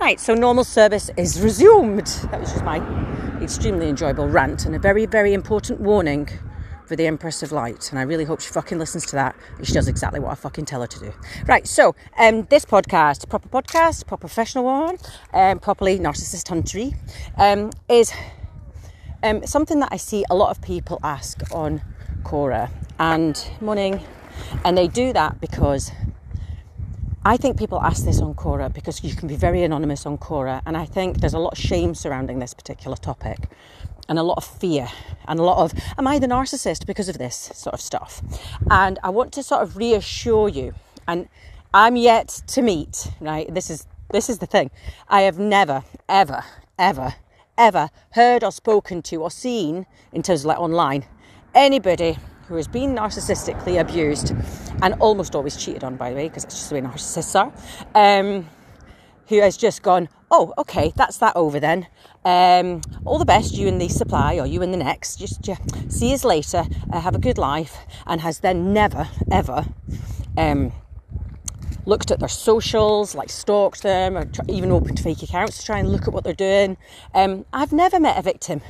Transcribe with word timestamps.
Right, 0.00 0.20
so 0.20 0.34
normal 0.34 0.64
service 0.64 1.10
is 1.16 1.40
resumed. 1.40 2.06
That 2.30 2.40
was 2.40 2.50
just 2.50 2.64
my 2.64 2.78
extremely 3.40 3.88
enjoyable 3.88 4.28
rant 4.28 4.66
and 4.66 4.74
a 4.74 4.78
very, 4.78 5.06
very 5.06 5.32
important 5.32 5.80
warning 5.80 6.28
for 6.86 6.96
the 6.96 7.06
Empress 7.06 7.42
of 7.42 7.52
Light. 7.52 7.90
And 7.90 7.98
I 7.98 8.02
really 8.02 8.24
hope 8.24 8.40
she 8.40 8.50
fucking 8.50 8.78
listens 8.78 9.06
to 9.06 9.16
that 9.16 9.36
and 9.56 9.66
she 9.66 9.72
does 9.72 9.88
exactly 9.88 10.20
what 10.20 10.32
I 10.32 10.34
fucking 10.34 10.66
tell 10.66 10.80
her 10.80 10.86
to 10.86 10.98
do. 10.98 11.12
Right, 11.46 11.66
so 11.66 11.94
um, 12.18 12.42
this 12.50 12.64
podcast, 12.64 13.28
proper 13.28 13.48
podcast, 13.48 14.06
proper 14.06 14.22
professional 14.22 14.64
one, 14.64 14.98
um, 15.32 15.58
properly 15.60 15.98
narcissist 15.98 16.48
huntery, 16.48 16.94
um, 17.38 17.70
is 17.88 18.12
um, 19.22 19.46
something 19.46 19.80
that 19.80 19.88
I 19.90 19.96
see 19.96 20.24
a 20.28 20.34
lot 20.34 20.50
of 20.50 20.60
people 20.60 20.98
ask 21.02 21.40
on 21.52 21.80
Quora 22.24 22.70
and 22.98 23.42
morning, 23.60 24.02
and 24.64 24.76
they 24.76 24.88
do 24.88 25.12
that 25.12 25.40
because 25.40 25.90
I 27.26 27.38
think 27.38 27.58
people 27.58 27.80
ask 27.80 28.04
this 28.04 28.20
on 28.20 28.34
Quora 28.34 28.70
because 28.70 29.02
you 29.02 29.14
can 29.16 29.28
be 29.28 29.36
very 29.36 29.62
anonymous 29.62 30.04
on 30.04 30.18
Quora, 30.18 30.60
and 30.66 30.76
I 30.76 30.84
think 30.84 31.20
there's 31.20 31.32
a 31.32 31.38
lot 31.38 31.52
of 31.52 31.58
shame 31.58 31.94
surrounding 31.94 32.38
this 32.38 32.52
particular 32.52 32.98
topic, 32.98 33.48
and 34.10 34.18
a 34.18 34.22
lot 34.22 34.36
of 34.36 34.44
fear, 34.44 34.88
and 35.26 35.40
a 35.40 35.42
lot 35.42 35.64
of, 35.64 35.72
am 35.96 36.06
I 36.06 36.18
the 36.18 36.26
narcissist 36.26 36.84
because 36.84 37.08
of 37.08 37.16
this 37.16 37.50
sort 37.54 37.72
of 37.72 37.80
stuff? 37.80 38.20
And 38.70 38.98
I 39.02 39.08
want 39.08 39.32
to 39.32 39.42
sort 39.42 39.62
of 39.62 39.78
reassure 39.78 40.50
you, 40.50 40.74
and 41.08 41.30
I'm 41.72 41.96
yet 41.96 42.42
to 42.48 42.60
meet, 42.60 43.08
right? 43.20 43.52
This 43.52 43.70
is 43.70 43.86
this 44.10 44.28
is 44.28 44.38
the 44.38 44.46
thing. 44.46 44.70
I 45.08 45.22
have 45.22 45.38
never, 45.38 45.82
ever, 46.10 46.44
ever, 46.78 47.14
ever 47.56 47.88
heard 48.10 48.44
or 48.44 48.52
spoken 48.52 49.00
to 49.02 49.22
or 49.22 49.30
seen 49.30 49.86
in 50.12 50.22
terms 50.22 50.40
of 50.40 50.46
like 50.46 50.58
online 50.58 51.06
anybody 51.54 52.18
who 52.48 52.56
has 52.56 52.68
been 52.68 52.94
narcissistically 52.94 53.80
abused 53.80 54.34
and 54.84 54.92
almost 55.00 55.34
always 55.34 55.56
cheated 55.56 55.82
on, 55.82 55.96
by 55.96 56.10
the 56.10 56.16
way, 56.16 56.28
because 56.28 56.44
it's 56.44 56.54
just 56.54 56.68
the 56.68 56.74
way 56.74 56.82
narcissists 56.82 57.34
are, 57.34 57.50
um, 57.94 58.46
who 59.28 59.40
has 59.40 59.56
just 59.56 59.82
gone, 59.82 60.10
oh, 60.30 60.52
okay, 60.58 60.92
that's 60.94 61.16
that 61.16 61.34
over 61.34 61.58
then. 61.58 61.86
Um, 62.22 62.82
all 63.06 63.18
the 63.18 63.24
best, 63.24 63.54
you 63.54 63.66
and 63.66 63.80
the 63.80 63.88
supply 63.88 64.38
or 64.38 64.46
you 64.46 64.60
and 64.60 64.74
the 64.74 64.78
next. 64.78 65.16
Just 65.16 65.48
yeah, 65.48 65.56
see 65.88 66.10
you 66.10 66.18
later. 66.18 66.64
Uh, 66.92 67.00
have 67.00 67.14
a 67.14 67.18
good 67.18 67.38
life, 67.38 67.78
and 68.06 68.20
has 68.20 68.40
then 68.40 68.74
never 68.74 69.08
ever 69.30 69.64
um, 70.36 70.70
looked 71.86 72.10
at 72.10 72.20
their 72.20 72.28
socials, 72.28 73.14
like 73.14 73.30
stalked 73.30 73.82
them, 73.82 74.16
or 74.16 74.28
even 74.48 74.70
opened 74.70 75.00
fake 75.00 75.22
accounts 75.22 75.58
to 75.58 75.66
try 75.66 75.78
and 75.78 75.88
look 75.90 76.02
at 76.02 76.14
what 76.14 76.24
they're 76.24 76.32
doing. 76.32 76.76
Um, 77.14 77.44
I've 77.52 77.72
never 77.72 78.00
met 78.00 78.18
a 78.18 78.22
victim, 78.22 78.60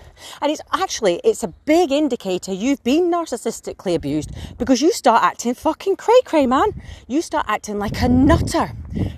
and 0.41 0.51
it's 0.51 0.61
actually 0.73 1.21
it's 1.25 1.43
a 1.43 1.49
big 1.49 1.93
indicator 1.93 2.53
you've 2.53 2.83
been 2.83 3.11
narcissistically 3.11 3.95
abused 3.95 4.31
because 4.59 4.81
you 4.81 4.93
start 4.93 5.23
acting 5.23 5.55
fucking 5.55 5.97
cray 5.97 6.21
cray, 6.25 6.47
man. 6.47 6.81
You 7.07 7.23
start 7.23 7.47
acting 7.49 7.79
like 7.79 8.01
a 8.03 8.09
nutter 8.09 8.73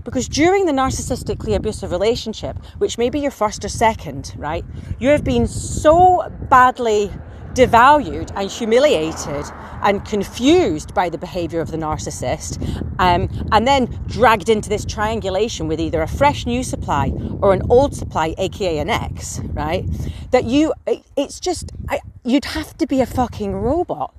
because 0.05 0.29
during 0.29 0.67
the 0.67 0.73
narcissistically 0.73 1.55
abusive 1.55 1.91
relationship, 1.91 2.57
which 2.79 2.99
may 2.99 3.11
be 3.11 3.21
your 3.21 3.31
first 3.31 3.65
or 3.65 3.69
second, 3.69 4.35
right, 4.37 4.65
you 4.99 5.09
have 5.09 5.25
been 5.25 5.47
so 5.47 6.29
badly 6.49 7.11
devalued 7.57 8.31
and 8.37 8.51
humiliated 8.51 9.47
and 9.83 10.05
confused 10.05 10.95
by 10.95 11.09
the 11.09 11.17
behaviour 11.17 11.61
of 11.61 11.71
the 11.71 11.77
narcissist, 11.79 12.61
um, 12.99 13.29
and 13.51 13.67
then 13.67 13.87
dragged 14.07 14.49
into 14.49 14.69
this 14.69 14.85
triangulation 14.85 15.67
with 15.67 15.81
either 15.81 16.03
a 16.03 16.07
fresh 16.07 16.45
new 16.45 16.63
supply 16.63 17.13
or 17.41 17.55
an 17.55 17.63
old 17.71 17.95
supply, 17.95 18.35
aka 18.37 18.79
an 18.79 18.91
ex, 18.91 19.41
right? 19.55 19.85
That 20.33 20.45
you, 20.45 20.75
it's 21.17 21.41
just, 21.41 21.73
I, 21.89 22.01
you'd 22.25 22.45
have 22.45 22.77
to 22.79 22.87
be 22.87 23.01
a 23.01 23.07
fucking 23.07 23.55
robot 23.55 24.15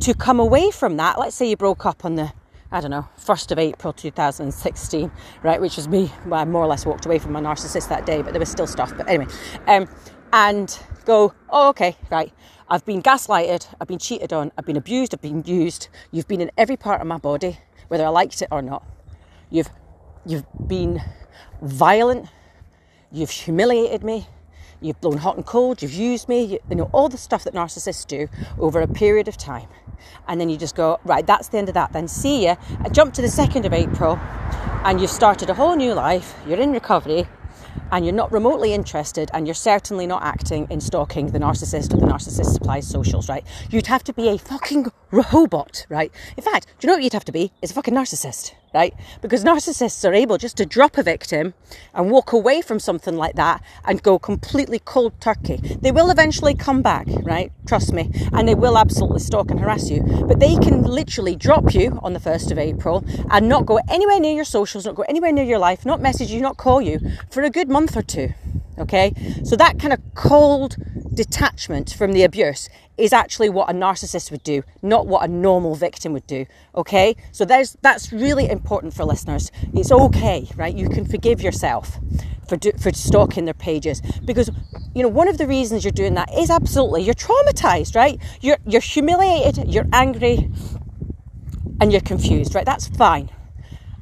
to 0.00 0.12
come 0.12 0.38
away 0.38 0.70
from 0.70 0.98
that. 0.98 1.18
Let's 1.18 1.34
say 1.34 1.48
you 1.48 1.56
broke 1.56 1.86
up 1.86 2.04
on 2.04 2.16
the 2.16 2.32
I 2.72 2.80
don't 2.80 2.90
know, 2.90 3.06
1st 3.20 3.52
of 3.52 3.58
April 3.60 3.92
2016, 3.92 5.12
right, 5.44 5.60
which 5.60 5.76
was 5.76 5.86
me, 5.86 6.10
well, 6.26 6.40
I 6.40 6.44
more 6.44 6.64
or 6.64 6.66
less 6.66 6.84
walked 6.84 7.06
away 7.06 7.20
from 7.20 7.30
my 7.30 7.40
narcissist 7.40 7.88
that 7.88 8.04
day, 8.04 8.20
but 8.20 8.32
there 8.32 8.40
was 8.40 8.48
still 8.48 8.66
stuff. 8.66 8.92
But 8.96 9.08
anyway, 9.08 9.30
um, 9.68 9.88
and 10.32 10.76
go, 11.04 11.32
oh, 11.50 11.68
okay, 11.68 11.96
right, 12.10 12.32
I've 12.68 12.84
been 12.86 13.02
gaslighted, 13.02 13.66
I've 13.78 13.88
been 13.88 13.98
cheated 13.98 14.32
on, 14.32 14.50
I've 14.56 14.64
been 14.64 14.76
abused, 14.76 15.14
I've 15.14 15.20
been 15.20 15.42
used. 15.44 15.88
You've 16.10 16.26
been 16.26 16.40
in 16.40 16.50
every 16.56 16.76
part 16.76 17.02
of 17.02 17.06
my 17.06 17.18
body, 17.18 17.58
whether 17.88 18.06
I 18.06 18.08
liked 18.08 18.40
it 18.40 18.48
or 18.50 18.62
not. 18.62 18.82
You've 19.50 19.68
you've 20.24 20.46
been 20.66 21.02
violent, 21.60 22.28
you've 23.12 23.30
humiliated 23.30 24.02
me, 24.02 24.26
you've 24.80 24.98
blown 25.02 25.18
hot 25.18 25.36
and 25.36 25.44
cold, 25.44 25.82
you've 25.82 25.92
used 25.92 26.26
me, 26.26 26.42
you, 26.42 26.58
you 26.70 26.76
know, 26.76 26.88
all 26.92 27.10
the 27.10 27.18
stuff 27.18 27.44
that 27.44 27.52
narcissists 27.52 28.06
do 28.06 28.28
over 28.58 28.80
a 28.80 28.88
period 28.88 29.28
of 29.28 29.36
time. 29.36 29.68
And 30.26 30.40
then 30.40 30.48
you 30.48 30.56
just 30.56 30.74
go, 30.74 30.98
right, 31.04 31.26
that's 31.26 31.48
the 31.48 31.58
end 31.58 31.68
of 31.68 31.74
that. 31.74 31.92
Then 31.92 32.08
see 32.08 32.44
ya. 32.44 32.56
I 32.82 32.88
jump 32.88 33.12
to 33.14 33.22
the 33.22 33.28
2nd 33.28 33.66
of 33.66 33.72
April 33.74 34.18
and 34.84 35.00
you've 35.00 35.10
started 35.10 35.50
a 35.50 35.54
whole 35.54 35.76
new 35.76 35.92
life, 35.92 36.34
you're 36.46 36.60
in 36.60 36.72
recovery, 36.72 37.26
and 37.92 38.04
you're 38.04 38.14
not 38.14 38.32
remotely 38.32 38.72
interested 38.72 39.30
and 39.32 39.46
you're 39.46 39.54
certainly 39.54 40.06
not 40.06 40.22
acting 40.22 40.66
in 40.70 40.80
stalking 40.80 41.28
the 41.28 41.38
narcissist 41.38 41.92
or 41.94 41.98
the 41.98 42.06
narcissist 42.06 42.52
supplies 42.52 42.86
socials, 42.86 43.28
right? 43.28 43.44
You'd 43.70 43.86
have 43.86 44.04
to 44.04 44.12
be 44.12 44.28
a 44.28 44.38
fucking 44.38 44.90
robot, 45.14 45.86
right? 45.88 46.12
In 46.36 46.42
fact, 46.42 46.66
do 46.78 46.86
you 46.86 46.88
know 46.88 46.94
what 46.94 47.04
you'd 47.04 47.12
have 47.12 47.24
to 47.26 47.32
be? 47.32 47.52
Is 47.62 47.70
a 47.70 47.74
fucking 47.74 47.94
narcissist, 47.94 48.52
right? 48.74 48.94
Because 49.22 49.44
narcissists 49.44 50.08
are 50.08 50.12
able 50.12 50.38
just 50.38 50.56
to 50.56 50.66
drop 50.66 50.98
a 50.98 51.02
victim 51.02 51.54
and 51.94 52.10
walk 52.10 52.32
away 52.32 52.60
from 52.60 52.80
something 52.80 53.16
like 53.16 53.36
that 53.36 53.62
and 53.84 54.02
go 54.02 54.18
completely 54.18 54.80
cold 54.80 55.18
turkey. 55.20 55.56
They 55.80 55.92
will 55.92 56.10
eventually 56.10 56.54
come 56.54 56.82
back, 56.82 57.06
right? 57.22 57.52
Trust 57.66 57.92
me. 57.92 58.10
And 58.32 58.48
they 58.48 58.54
will 58.54 58.76
absolutely 58.76 59.20
stalk 59.20 59.50
and 59.50 59.60
harass 59.60 59.90
you. 59.90 60.02
But 60.02 60.40
they 60.40 60.56
can 60.56 60.82
literally 60.82 61.36
drop 61.36 61.74
you 61.74 61.98
on 62.02 62.12
the 62.12 62.20
1st 62.20 62.50
of 62.50 62.58
April 62.58 63.04
and 63.30 63.48
not 63.48 63.66
go 63.66 63.78
anywhere 63.88 64.18
near 64.20 64.34
your 64.34 64.44
socials, 64.44 64.86
not 64.86 64.96
go 64.96 65.04
anywhere 65.08 65.32
near 65.32 65.44
your 65.44 65.58
life, 65.58 65.86
not 65.86 66.00
message 66.00 66.30
you, 66.30 66.40
not 66.40 66.56
call 66.56 66.82
you 66.82 66.98
for 67.30 67.42
a 67.42 67.50
good 67.50 67.68
month 67.68 67.96
or 67.96 68.02
two. 68.02 68.34
Okay? 68.78 69.14
So 69.44 69.54
that 69.56 69.78
kind 69.78 69.92
of 69.92 70.00
cold 70.14 70.76
detachment 71.14 71.94
from 71.94 72.12
the 72.12 72.24
abuse 72.24 72.68
is 72.96 73.12
actually 73.12 73.48
what 73.48 73.70
a 73.70 73.72
narcissist 73.72 74.30
would 74.30 74.42
do, 74.42 74.62
not 74.82 75.06
what 75.06 75.28
a 75.28 75.32
normal 75.32 75.74
victim 75.74 76.12
would 76.12 76.26
do. 76.26 76.46
Okay? 76.74 77.16
So 77.32 77.44
there's 77.44 77.76
that's 77.82 78.12
really 78.12 78.48
important 78.48 78.94
for 78.94 79.04
listeners. 79.04 79.50
It's 79.72 79.90
okay, 79.90 80.48
right? 80.56 80.74
You 80.74 80.88
can 80.88 81.04
forgive 81.04 81.40
yourself 81.40 81.98
for 82.48 82.56
do, 82.56 82.72
for 82.80 82.92
stalking 82.92 83.46
their 83.46 83.54
pages 83.54 84.00
because 84.24 84.50
you 84.94 85.02
know 85.02 85.08
one 85.08 85.28
of 85.28 85.38
the 85.38 85.46
reasons 85.46 85.84
you're 85.84 85.92
doing 85.92 86.14
that 86.14 86.32
is 86.32 86.50
absolutely 86.50 87.02
you're 87.02 87.14
traumatized, 87.14 87.96
right? 87.96 88.20
You're 88.40 88.58
you're 88.66 88.80
humiliated, 88.80 89.72
you're 89.72 89.88
angry, 89.92 90.50
and 91.80 91.90
you're 91.90 92.00
confused, 92.00 92.54
right? 92.54 92.66
That's 92.66 92.88
fine. 92.88 93.30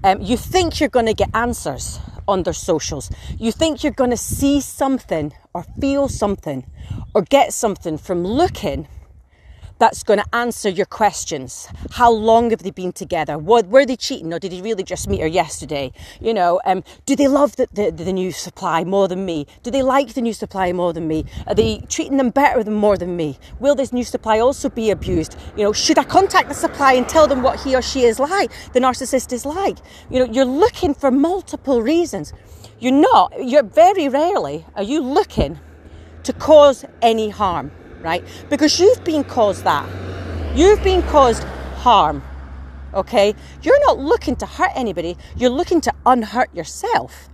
Um, 0.04 0.20
you 0.20 0.36
think 0.36 0.80
you're 0.80 0.88
going 0.88 1.06
to 1.06 1.14
get 1.14 1.30
answers 1.32 2.00
on 2.26 2.42
their 2.42 2.52
socials. 2.52 3.10
You 3.38 3.52
think 3.52 3.82
you're 3.82 3.92
going 3.92 4.10
to 4.10 4.16
see 4.16 4.60
something 4.60 5.32
or 5.54 5.64
feel 5.80 6.08
something 6.08 6.66
or 7.14 7.22
get 7.22 7.52
something 7.52 7.98
from 7.98 8.24
looking 8.24 8.88
that's 9.82 10.04
going 10.04 10.20
to 10.20 10.26
answer 10.32 10.68
your 10.68 10.86
questions. 10.86 11.66
How 11.90 12.08
long 12.08 12.50
have 12.50 12.62
they 12.62 12.70
been 12.70 12.92
together? 12.92 13.36
What, 13.36 13.66
were 13.66 13.84
they 13.84 13.96
cheating 13.96 14.32
or 14.32 14.38
did 14.38 14.52
he 14.52 14.62
really 14.62 14.84
just 14.84 15.08
meet 15.08 15.20
her 15.20 15.26
yesterday? 15.26 15.90
You 16.20 16.34
know, 16.34 16.60
um, 16.64 16.84
do 17.04 17.16
they 17.16 17.26
love 17.26 17.56
the, 17.56 17.66
the, 17.72 17.90
the, 17.90 18.12
new 18.12 18.30
supply 18.30 18.84
more 18.84 19.08
than 19.08 19.26
me? 19.26 19.48
Do 19.64 19.72
they 19.72 19.82
like 19.82 20.14
the 20.14 20.20
new 20.20 20.34
supply 20.34 20.72
more 20.72 20.92
than 20.92 21.08
me? 21.08 21.24
Are 21.48 21.54
they 21.56 21.78
treating 21.88 22.16
them 22.16 22.30
better 22.30 22.62
than 22.62 22.74
more 22.74 22.96
than 22.96 23.16
me? 23.16 23.40
Will 23.58 23.74
this 23.74 23.92
new 23.92 24.04
supply 24.04 24.38
also 24.38 24.68
be 24.68 24.90
abused? 24.92 25.36
You 25.56 25.64
know, 25.64 25.72
should 25.72 25.98
I 25.98 26.04
contact 26.04 26.48
the 26.48 26.54
supply 26.54 26.92
and 26.92 27.08
tell 27.08 27.26
them 27.26 27.42
what 27.42 27.58
he 27.58 27.74
or 27.74 27.82
she 27.82 28.04
is 28.04 28.20
like, 28.20 28.52
the 28.74 28.78
narcissist 28.78 29.32
is 29.32 29.44
like? 29.44 29.78
You 30.10 30.20
know, 30.20 30.32
you're 30.32 30.44
looking 30.44 30.94
for 30.94 31.10
multiple 31.10 31.82
reasons. 31.82 32.32
You're 32.78 32.92
not, 32.92 33.32
you're 33.44 33.64
very 33.64 34.08
rarely 34.08 34.64
are 34.76 34.84
you 34.84 35.00
looking 35.00 35.58
to 36.24 36.32
cause 36.32 36.84
any 37.00 37.30
harm 37.30 37.70
right? 38.02 38.24
Because 38.50 38.78
you've 38.78 39.02
been 39.04 39.24
caused 39.24 39.64
that. 39.64 39.88
You've 40.56 40.82
been 40.82 41.02
caused 41.02 41.44
harm, 41.76 42.22
okay? 42.92 43.34
You're 43.62 43.80
not 43.86 43.98
looking 43.98 44.36
to 44.36 44.46
hurt 44.46 44.72
anybody, 44.74 45.16
you're 45.36 45.50
looking 45.50 45.80
to 45.82 45.94
unhurt 46.04 46.54
yourself. 46.54 47.28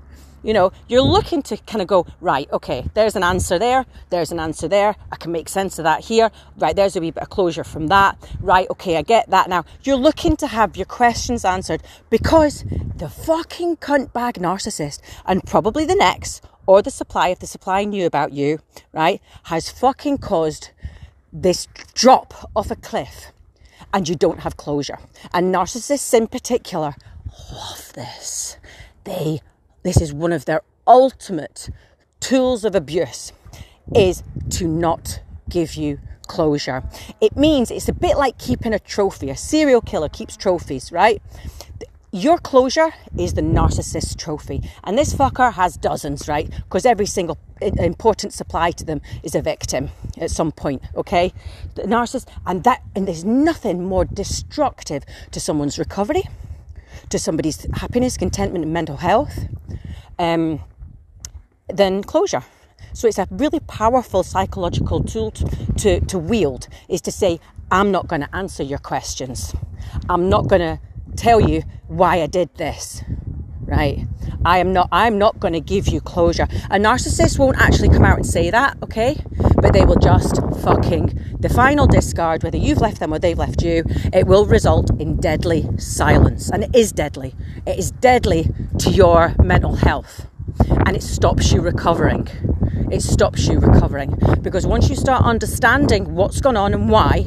You 0.45 0.53
know, 0.53 0.71
you're 0.87 1.03
looking 1.03 1.43
to 1.43 1.57
kind 1.57 1.83
of 1.83 1.89
go, 1.89 2.07
right, 2.21 2.49
okay, 2.53 2.89
there's 2.95 3.17
an 3.17 3.25
answer 3.25 3.59
there, 3.59 3.85
there's 4.11 4.31
an 4.31 4.39
answer 4.39 4.69
there, 4.69 4.95
I 5.11 5.17
can 5.17 5.33
make 5.33 5.49
sense 5.49 5.81
of 5.81 5.83
that 5.83 6.05
here, 6.05 6.31
right, 6.59 6.77
there's 6.77 6.95
a 6.95 7.01
wee 7.01 7.11
bit 7.11 7.25
of 7.25 7.29
closure 7.29 7.65
from 7.65 7.89
that, 7.89 8.17
right, 8.41 8.71
okay, 8.71 8.97
I 8.99 9.03
get 9.03 9.29
that 9.31 9.49
now. 9.49 9.65
You're 9.83 9.97
looking 9.97 10.37
to 10.37 10.47
have 10.47 10.77
your 10.77 10.87
questions 10.87 11.45
answered 11.45 11.83
because 12.09 12.65
the 12.95 13.09
fucking 13.09 13.79
cunt 13.79 14.13
bag 14.13 14.35
narcissist 14.35 15.01
and 15.27 15.45
probably 15.45 15.85
the 15.85 15.97
next 15.97 16.45
or 16.69 16.83
the 16.83 16.91
supply, 16.91 17.29
if 17.29 17.39
the 17.39 17.47
supply 17.47 17.83
knew 17.85 18.05
about 18.05 18.31
you, 18.35 18.61
right, 18.93 19.23
has 19.45 19.71
fucking 19.71 20.19
caused 20.19 20.71
this 21.33 21.67
drop 21.95 22.51
off 22.55 22.71
a 22.71 22.77
cliff 22.77 23.33
and 23.95 24.07
you 24.07 24.15
don't 24.15 24.41
have 24.41 24.59
closure. 24.59 24.99
And 25.33 25.53
narcissists 25.53 26.13
in 26.13 26.27
particular 26.27 26.95
love 27.51 27.93
this. 27.95 28.59
They 29.05 29.41
this 29.83 29.99
is 29.99 30.13
one 30.13 30.31
of 30.31 30.45
their 30.45 30.61
ultimate 30.87 31.71
tools 32.21 32.67
of 32.67 32.75
abuse 32.75 33.33
is 33.95 34.23
to 34.51 34.69
not 34.69 35.23
give 35.49 35.75
you 35.75 35.99
closure. 36.27 36.83
It 37.23 37.35
means 37.35 37.71
it's 37.71 37.89
a 37.89 37.95
bit 37.95 38.19
like 38.19 38.37
keeping 38.37 38.75
a 38.75 38.79
trophy. 38.79 39.31
A 39.31 39.37
serial 39.37 39.81
killer 39.81 40.11
keeps 40.11 40.37
trophies, 40.37 40.93
right? 40.93 41.23
Your 42.13 42.39
closure 42.39 42.91
is 43.19 43.35
the 43.35 43.43
narcissist 43.43 44.17
trophy. 44.17 44.63
And 44.85 44.97
this 44.97 45.15
fucker 45.15 45.53
has 45.53 45.77
dozens, 45.77 46.29
right? 46.29 46.49
Because 46.51 46.87
every 46.87 47.07
single 47.07 47.39
important 47.61 48.33
supply 48.33 48.71
to 48.71 48.85
them 48.85 49.01
is 49.23 49.35
a 49.35 49.43
victim 49.43 49.91
at 50.17 50.31
some 50.31 50.53
point, 50.53 50.83
okay? 50.95 51.33
The 51.75 51.83
narcissist, 51.83 52.29
and 52.47 52.65
that, 52.65 52.83
and 52.95 53.07
there's 53.07 53.25
nothing 53.25 53.85
more 53.85 54.05
destructive 54.05 55.05
to 55.33 55.41
someone's 55.41 55.79
recovery, 55.79 56.23
to 57.11 57.19
somebody's 57.19 57.67
happiness, 57.75 58.17
contentment, 58.17 58.65
and 58.65 58.73
mental 58.73 58.97
health 58.97 59.47
um, 60.19 60.61
than 61.69 62.03
closure. 62.03 62.43
So 62.95 63.07
it's 63.07 63.19
a 63.19 63.29
really 63.31 63.61
powerful 63.61 64.23
psychological 64.23 65.05
tool 65.05 65.31
to, 65.33 65.45
to, 65.79 66.01
to 66.01 66.19
wield 66.19 66.69
is 66.89 67.01
to 67.03 67.13
say, 67.13 67.39
I'm 67.71 67.93
not 67.93 68.09
going 68.09 68.23
to 68.23 68.35
answer 68.35 68.63
your 68.63 68.79
questions. 68.79 69.55
I'm 70.09 70.29
not 70.29 70.49
going 70.49 70.61
to 70.61 70.81
tell 71.19 71.41
you 71.41 71.63
why 71.89 72.23
I 72.23 72.27
did 72.27 72.55
this. 72.57 73.03
Right? 73.61 74.07
I 74.45 74.59
am 74.59 74.73
not 74.73 74.89
I'm 74.93 75.19
not 75.19 75.41
going 75.41 75.53
to 75.53 75.61
give 75.61 75.89
you 75.89 76.01
closure. 76.01 76.45
A 76.71 76.79
narcissist 76.79 77.39
won't 77.39 77.59
actually 77.59 77.89
come 77.89 78.05
out 78.05 78.17
and 78.17 78.27
say 78.27 78.51
that, 78.51 78.79
okay? 78.83 79.17
But 79.57 79.73
they 79.73 79.85
will 79.85 79.97
just 79.97 80.37
fucking 80.63 81.37
the 81.41 81.49
final 81.49 81.87
discard 81.87 82.43
whether 82.43 82.57
you've 82.57 82.81
left 82.81 83.01
them 83.01 83.13
or 83.13 83.19
they've 83.19 83.39
left 83.39 83.63
you, 83.63 83.85
it 84.13 84.27
will 84.27 84.47
result 84.47 84.91
in 85.01 85.17
deadly 85.17 85.69
silence. 85.79 86.51
And 86.51 86.65
it 86.65 86.75
is 86.75 86.93
deadly. 86.93 87.35
It 87.67 87.79
is 87.79 87.91
deadly 87.91 88.51
to 88.79 88.91
your 88.91 89.35
mental 89.43 89.77
health. 89.77 90.27
And 90.87 90.97
it 90.97 91.03
stops 91.03 91.53
you 91.53 91.61
recovering. 91.61 92.29
It 92.91 93.03
stops 93.03 93.47
you 93.47 93.61
recovering 93.61 94.19
because 94.43 94.67
once 94.67 94.89
you 94.89 94.97
start 94.97 95.25
understanding 95.25 96.15
what's 96.15 96.41
gone 96.41 96.57
on 96.57 96.75
and 96.75 96.89
why, 96.89 97.27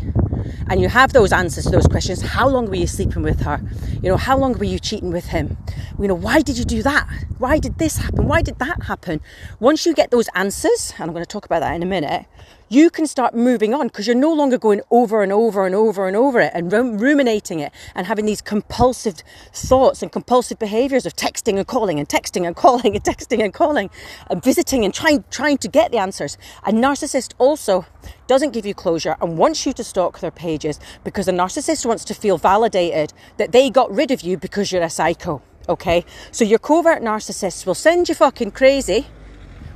and 0.70 0.82
you 0.82 0.90
have 0.90 1.14
those 1.14 1.32
answers 1.32 1.66
to 1.66 1.72
those 1.72 1.88
questions. 1.88 2.22
How 2.22 2.48
long 2.48 2.68
were 2.68 2.76
you 2.76 2.88
sleeping 2.88 3.24
with 3.24 3.42
her? 3.42 3.62
You 4.02 4.10
know 4.10 4.18
how 4.18 4.38
long 4.38 4.54
were 4.54 4.66
you 4.66 4.80
cheating 4.80 5.12
with 5.12 5.28
him? 5.28 5.58
You 6.00 6.08
know 6.08 6.16
why 6.16 6.42
did 6.42 6.58
you 6.58 6.66
do 6.66 6.82
that? 6.84 7.08
Why 7.38 7.60
did 7.60 7.78
this 7.78 7.98
happen? 7.98 8.28
Why 8.28 8.42
did 8.42 8.60
that 8.60 8.84
happen? 8.84 9.22
Once 9.60 9.86
you 9.86 9.94
get 9.94 10.12
those 10.12 10.30
answers 10.36 10.94
and 10.98 11.10
i'm 11.10 11.14
going 11.14 11.24
to 11.24 11.30
talk 11.30 11.46
about 11.46 11.60
that 11.60 11.74
in 11.76 11.84
a 11.84 11.86
minute 11.86 12.26
you 12.72 12.90
can 12.90 13.06
start 13.06 13.36
moving 13.36 13.74
on 13.74 13.88
because 13.88 14.08
you're 14.08 14.16
no 14.16 14.34
longer 14.34 14.58
going 14.58 14.80
over 14.90 15.22
and 15.22 15.32
over 15.34 15.66
and 15.66 15.76
over 15.76 16.08
and 16.08 16.16
over 16.16 16.40
it 16.40 16.52
and 16.56 16.72
ruminating 16.72 17.60
it 17.60 17.70
and 17.96 18.08
having 18.08 18.26
these 18.26 18.42
compulsive 18.42 19.16
thoughts 19.54 20.02
and 20.02 20.10
compulsive 20.10 20.58
behaviors 20.58 21.06
of 21.06 21.14
texting 21.14 21.58
and 21.58 21.68
calling 21.68 22.00
and 22.00 22.08
texting 22.08 22.48
and 22.48 22.56
calling 22.56 22.96
and 22.96 23.04
texting 23.04 23.44
and 23.44 23.54
calling 23.54 23.90
and 24.30 24.42
visiting 24.42 24.86
and 24.86 24.94
trying 24.94 25.22
trying 25.30 25.58
to 25.58 25.68
get 25.68 25.92
the 25.92 25.98
answers. 25.98 26.38
A 26.64 26.72
narcissist 26.72 27.34
also 27.40 27.86
doesn't 28.28 28.54
give 28.54 28.66
you 28.66 28.74
closure 28.74 29.18
and 29.20 29.38
wants 29.38 29.66
you 29.66 29.74
to 29.74 29.84
stalk 29.84 30.22
their 30.22 30.32
pages 30.32 30.80
because 31.04 31.28
a 31.28 31.34
narcissist 31.34 31.86
wants 31.86 32.06
to 32.06 32.14
feel 32.14 32.38
validated 32.38 33.12
that 33.36 33.52
they 33.52 33.70
got 33.70 33.94
rid 33.94 34.12
of 34.12 34.22
you 34.22 34.38
because 34.38 34.72
you're 34.72 34.82
a 34.82 34.90
psycho. 34.90 35.42
Okay? 35.68 36.06
So 36.32 36.46
your 36.46 36.60
covert 36.60 37.04
narcissists 37.04 37.66
will 37.66 37.76
send 37.76 38.08
you 38.08 38.16
fucking 38.16 38.52
crazy 38.52 39.08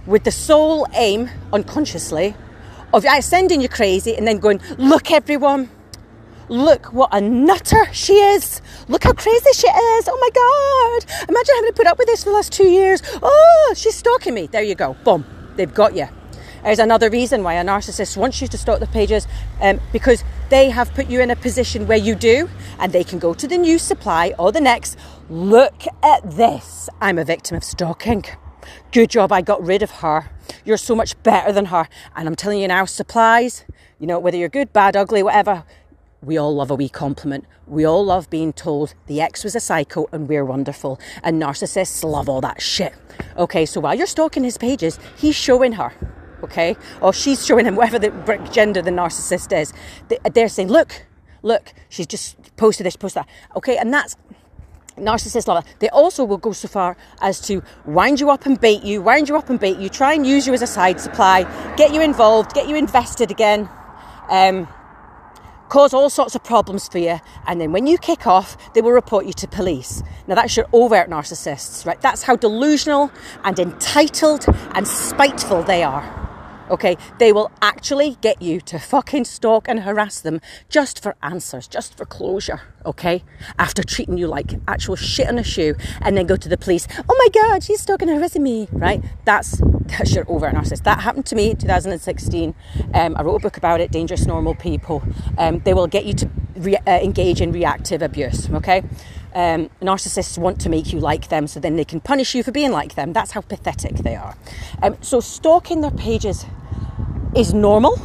with 0.06 0.24
the 0.24 0.32
sole 0.32 0.88
aim 0.94 1.30
unconsciously 1.52 2.36
of 2.94 3.06
sending 3.24 3.62
you 3.62 3.70
crazy 3.70 4.16
and 4.16 4.28
then 4.28 4.40
going, 4.40 4.62
look, 4.78 5.12
everyone, 5.12 5.70
look 6.50 6.94
what 6.94 7.10
a 7.14 7.22
nutter 7.22 7.88
she 7.92 8.14
is. 8.14 8.62
Look 8.88 9.04
how 9.04 9.14
crazy 9.14 9.52
she 9.54 9.68
is. 9.68 10.10
Oh 10.10 10.18
my 10.20 10.30
God. 10.34 11.30
Imagine 11.30 11.56
having 11.56 11.72
to 11.72 11.76
put 11.76 11.88
up 11.88 11.98
with 11.98 12.08
this 12.08 12.24
for 12.24 12.30
the 12.30 12.36
last 12.36 12.52
two 12.52 12.68
years. 12.68 13.02
Oh, 13.22 13.74
she's 13.76 13.96
stalking 13.96 14.34
me. 14.34 14.48
There 14.48 14.64
you 14.64 14.76
go. 14.76 14.96
Boom. 15.04 15.26
They've 15.56 15.74
got 15.74 15.96
you. 15.96 16.08
There's 16.64 16.80
another 16.80 17.12
reason 17.12 17.44
why 17.44 17.54
a 17.54 17.64
narcissist 17.64 18.18
wants 18.18 18.42
you 18.42 18.48
to 18.48 18.58
stalk 18.58 18.80
the 18.80 18.88
pages 18.88 19.28
um, 19.62 19.80
because 19.94 20.24
they 20.50 20.72
have 20.72 20.92
put 20.96 21.08
you 21.08 21.22
in 21.22 21.30
a 21.30 21.36
position 21.36 21.86
where 21.86 21.98
you 21.98 22.16
do, 22.16 22.50
and 22.80 22.92
they 22.92 23.04
can 23.04 23.20
go 23.20 23.36
to 23.36 23.48
the 23.48 23.56
new 23.56 23.78
supply 23.78 24.34
or 24.40 24.52
the 24.52 24.62
next. 24.62 24.98
Look 25.30 25.84
at 26.02 26.28
this. 26.32 26.90
I'm 27.00 27.20
a 27.20 27.24
victim 27.24 27.56
of 27.56 27.64
stalking. 27.64 28.26
Good 28.92 29.12
job 29.12 29.32
I 29.32 29.42
got 29.42 29.64
rid 29.64 29.84
of 29.84 29.92
her. 29.92 30.32
You're 30.64 30.78
so 30.78 30.96
much 30.96 31.22
better 31.24 31.52
than 31.52 31.66
her. 31.66 31.88
And 32.16 32.28
I'm 32.28 32.36
telling 32.36 32.60
you 32.60 32.68
now, 32.68 32.86
supplies, 32.86 33.66
you 34.00 34.08
know, 34.08 34.20
whether 34.20 34.38
you're 34.38 34.50
good, 34.50 34.74
bad, 34.74 34.96
ugly, 34.96 35.24
whatever, 35.24 35.64
we 36.22 36.38
all 36.38 36.56
love 36.56 36.72
a 36.72 36.76
wee 36.76 36.90
compliment. 36.90 37.46
We 37.68 37.86
all 37.86 38.04
love 38.04 38.30
being 38.30 38.52
told 38.52 38.96
the 39.08 39.22
ex 39.22 39.44
was 39.44 39.56
a 39.56 39.60
psycho 39.60 40.08
and 40.12 40.28
we're 40.28 40.46
wonderful. 40.46 41.00
And 41.24 41.42
narcissists 41.42 42.04
love 42.04 42.28
all 42.28 42.42
that 42.42 42.62
shit. 42.62 42.94
Okay, 43.38 43.66
so 43.66 43.80
while 43.80 43.96
you're 43.96 44.08
stalking 44.08 44.44
his 44.44 44.58
pages, 44.58 45.00
he's 45.18 45.36
showing 45.36 45.74
her. 45.74 45.94
Okay, 46.44 46.76
or 47.02 47.14
she's 47.14 47.46
showing 47.46 47.66
him 47.66 47.76
whatever 47.76 47.98
the 47.98 48.50
gender 48.52 48.82
the 48.82 48.92
narcissist 48.92 49.58
is. 49.58 49.74
They're 50.34 50.50
saying, 50.50 50.68
look, 50.68 51.06
look, 51.42 51.74
she's 51.90 52.08
just 52.08 52.56
posted 52.56 52.86
this, 52.86 52.96
posted 52.96 53.24
that. 53.24 53.30
Okay, 53.56 53.78
and 53.78 53.94
that's 53.94 54.16
narcissists 54.98 55.48
love 55.48 55.64
that. 55.64 55.80
They 55.80 55.90
also 55.90 56.24
will 56.24 56.38
go 56.38 56.52
so 56.52 56.68
far 56.68 56.98
as 57.22 57.40
to 57.42 57.62
wind 57.86 58.20
you 58.20 58.30
up 58.30 58.46
and 58.46 58.60
bait 58.60 58.84
you, 58.84 59.02
wind 59.02 59.30
you 59.30 59.38
up 59.38 59.50
and 59.50 59.60
bait 59.60 59.78
you, 59.78 59.90
try 59.90 60.14
and 60.14 60.26
use 60.26 60.48
you 60.48 60.54
as 60.54 60.62
a 60.62 60.68
side 60.68 61.00
supply, 61.00 61.44
get 61.76 61.94
you 61.94 62.02
involved, 62.02 62.54
get 62.54 62.68
you 62.68 62.76
invested 62.76 63.32
again, 63.32 63.70
um, 64.30 64.68
cause 65.70 65.94
all 65.94 66.10
sorts 66.10 66.36
of 66.36 66.44
problems 66.44 66.88
for 66.88 67.00
you, 67.00 67.20
and 67.48 67.60
then 67.60 67.72
when 67.72 67.88
you 67.88 67.98
kick 67.98 68.28
off, 68.28 68.58
they 68.74 68.82
will 68.82 68.92
report 68.92 69.26
you 69.26 69.34
to 69.34 69.48
police. 69.48 70.04
Now 70.28 70.36
that's 70.36 70.56
your 70.56 70.68
overt 70.74 71.10
narcissists, 71.10 71.86
right? 71.86 72.00
That's 72.02 72.24
how 72.24 72.36
delusional 72.36 73.12
and 73.44 73.58
entitled 73.60 74.46
and 74.74 74.88
spiteful 74.88 75.64
they 75.64 75.84
are 75.84 76.25
okay? 76.70 76.98
They 77.20 77.32
will 77.32 77.52
actually 77.62 78.18
get 78.22 78.42
you 78.42 78.62
to 78.62 78.80
fucking 78.80 79.26
stalk 79.26 79.68
and 79.68 79.82
harass 79.82 80.20
them 80.20 80.42
just 80.70 81.02
for 81.02 81.16
answers, 81.22 81.68
just 81.68 81.98
for 81.98 82.06
closure, 82.06 82.62
okay? 82.86 83.24
After 83.58 83.84
treating 83.84 84.18
you 84.18 84.28
like 84.28 84.54
actual 84.68 84.96
shit 84.96 85.28
on 85.28 85.38
a 85.38 85.44
shoe 85.44 85.76
and 86.02 86.18
then 86.18 86.26
go 86.26 86.36
to 86.36 86.50
the 86.50 86.58
police, 86.58 86.88
oh 87.08 87.16
my 87.18 87.30
god, 87.42 87.64
she's 87.64 87.82
stalking 87.82 88.10
and 88.10 88.18
harassing 88.18 88.44
me, 88.44 88.68
right? 88.72 89.04
That's, 89.26 89.62
that's 89.86 90.14
your 90.16 90.26
over 90.30 90.50
narcissist. 90.50 90.84
That 90.84 91.02
happened 91.02 91.26
to 91.28 91.36
me 91.36 91.52
in 91.52 91.58
2016. 91.58 92.56
Um, 92.94 93.16
I 93.18 93.24
wrote 93.24 93.36
a 93.36 93.40
book 93.40 93.58
about 93.58 93.82
it, 93.82 93.92
Dangerous 93.92 94.26
Normal 94.26 94.56
People. 94.56 95.04
Um, 95.38 95.60
they 95.60 95.74
will 95.74 95.88
get 95.88 96.06
you 96.06 96.14
to 96.14 96.30
re- 96.56 96.78
uh, 96.88 97.00
engage 97.02 97.42
in 97.42 97.52
reactive 97.52 98.02
abuse, 98.02 98.50
okay? 98.50 98.84
Um, 99.34 99.70
narcissists 99.82 100.38
want 100.38 100.62
to 100.62 100.70
make 100.70 100.94
you 100.94 101.00
like 101.00 101.28
them 101.28 101.46
so 101.48 101.60
then 101.60 101.76
they 101.76 101.84
can 101.84 102.00
punish 102.00 102.34
you 102.36 102.42
for 102.42 102.52
being 102.52 102.72
like 102.72 102.96
them. 102.96 103.12
That's 103.12 103.32
how 103.32 103.42
pathetic 103.42 103.98
they 103.98 104.16
are. 104.16 104.38
Um, 104.82 104.98
so, 105.02 105.20
stalking 105.20 105.82
their 105.82 105.92
pages 105.92 106.46
is 107.36 107.54
normal. 107.54 108.00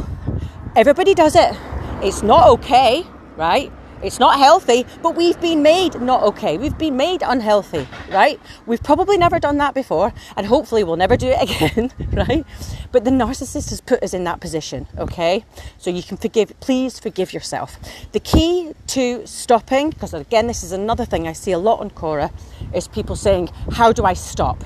Everybody 0.75 1.15
does 1.15 1.37
it. 1.37 1.55
It's 2.03 2.23
not 2.23 2.49
okay, 2.49 3.07
right? 3.37 3.73
It's 4.03 4.19
not 4.19 4.39
healthy, 4.39 4.87
but 5.03 5.15
we've 5.15 5.39
been 5.41 5.63
made 5.63 6.01
not 6.01 6.23
okay. 6.23 6.57
We've 6.57 6.77
been 6.77 6.97
made 6.97 7.23
unhealthy, 7.23 7.87
right? 8.11 8.41
We've 8.65 8.83
probably 8.83 9.19
never 9.19 9.39
done 9.39 9.59
that 9.59 9.75
before, 9.75 10.13
and 10.37 10.47
hopefully 10.47 10.83
we'll 10.83 10.97
never 10.97 11.17
do 11.17 11.29
it 11.29 11.43
again, 11.51 11.93
right? 12.13 12.47
But 12.93 13.05
the 13.05 13.11
narcissist 13.11 13.71
has 13.71 13.81
put 13.81 14.03
us 14.03 14.15
in 14.15 14.25
that 14.25 14.41
position, 14.41 14.89
okay? 14.99 15.45
So 15.79 15.91
you 15.91 16.03
can 16.03 16.17
forgive, 16.17 16.59
please 16.61 16.99
forgive 16.99 17.33
yourself. 17.35 17.79
The 18.13 18.21
key 18.21 18.73
to 18.89 19.27
stopping, 19.27 19.91
because 19.91 20.15
again, 20.15 20.47
this 20.47 20.63
is 20.65 20.73
another 20.73 21.05
thing 21.05 21.29
I 21.29 21.35
see 21.35 21.53
a 21.53 21.59
lot 21.59 21.81
on 21.81 21.91
Quora, 21.91 22.33
is 22.75 22.89
people 22.89 23.17
saying, 23.17 23.51
How 23.73 23.93
do 23.93 24.05
I 24.05 24.15
stop? 24.15 24.65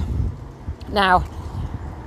Now, 0.91 1.25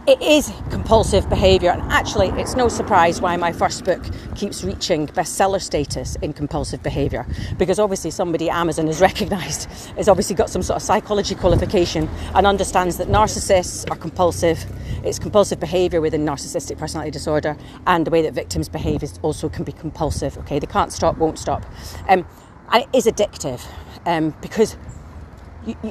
it 0.07 0.21
is 0.21 0.53
compulsive 0.69 1.27
behaviour, 1.29 1.69
and 1.69 1.81
actually, 1.91 2.29
it's 2.39 2.55
no 2.55 2.69
surprise 2.69 3.19
why 3.19 3.35
my 3.35 3.51
first 3.51 3.83
book 3.83 4.01
keeps 4.35 4.63
reaching 4.63 5.05
bestseller 5.07 5.61
status 5.61 6.15
in 6.21 6.31
compulsive 6.31 6.81
behaviour 6.81 7.25
because 7.57 7.77
obviously 7.77 8.09
somebody 8.09 8.49
Amazon 8.49 8.87
has 8.87 9.01
recognised 9.01 9.65
has 9.97 10.07
obviously 10.07 10.33
got 10.33 10.49
some 10.49 10.63
sort 10.63 10.77
of 10.77 10.81
psychology 10.81 11.35
qualification 11.35 12.07
and 12.35 12.47
understands 12.47 12.95
that 12.97 13.09
narcissists 13.09 13.89
are 13.91 13.97
compulsive. 13.97 14.65
It's 15.03 15.19
compulsive 15.19 15.59
behaviour 15.59 15.99
within 15.99 16.25
narcissistic 16.25 16.77
personality 16.77 17.11
disorder, 17.11 17.57
and 17.85 18.07
the 18.07 18.11
way 18.11 18.21
that 18.21 18.33
victims 18.33 18.69
behave 18.69 19.03
is 19.03 19.19
also 19.23 19.49
can 19.49 19.65
be 19.65 19.73
compulsive. 19.73 20.37
Okay, 20.37 20.57
they 20.57 20.67
can't 20.67 20.93
stop, 20.93 21.17
won't 21.17 21.37
stop, 21.37 21.65
um, 22.07 22.25
and 22.71 22.83
it 22.83 22.89
is 22.93 23.07
addictive 23.07 23.61
um, 24.05 24.33
because 24.41 24.77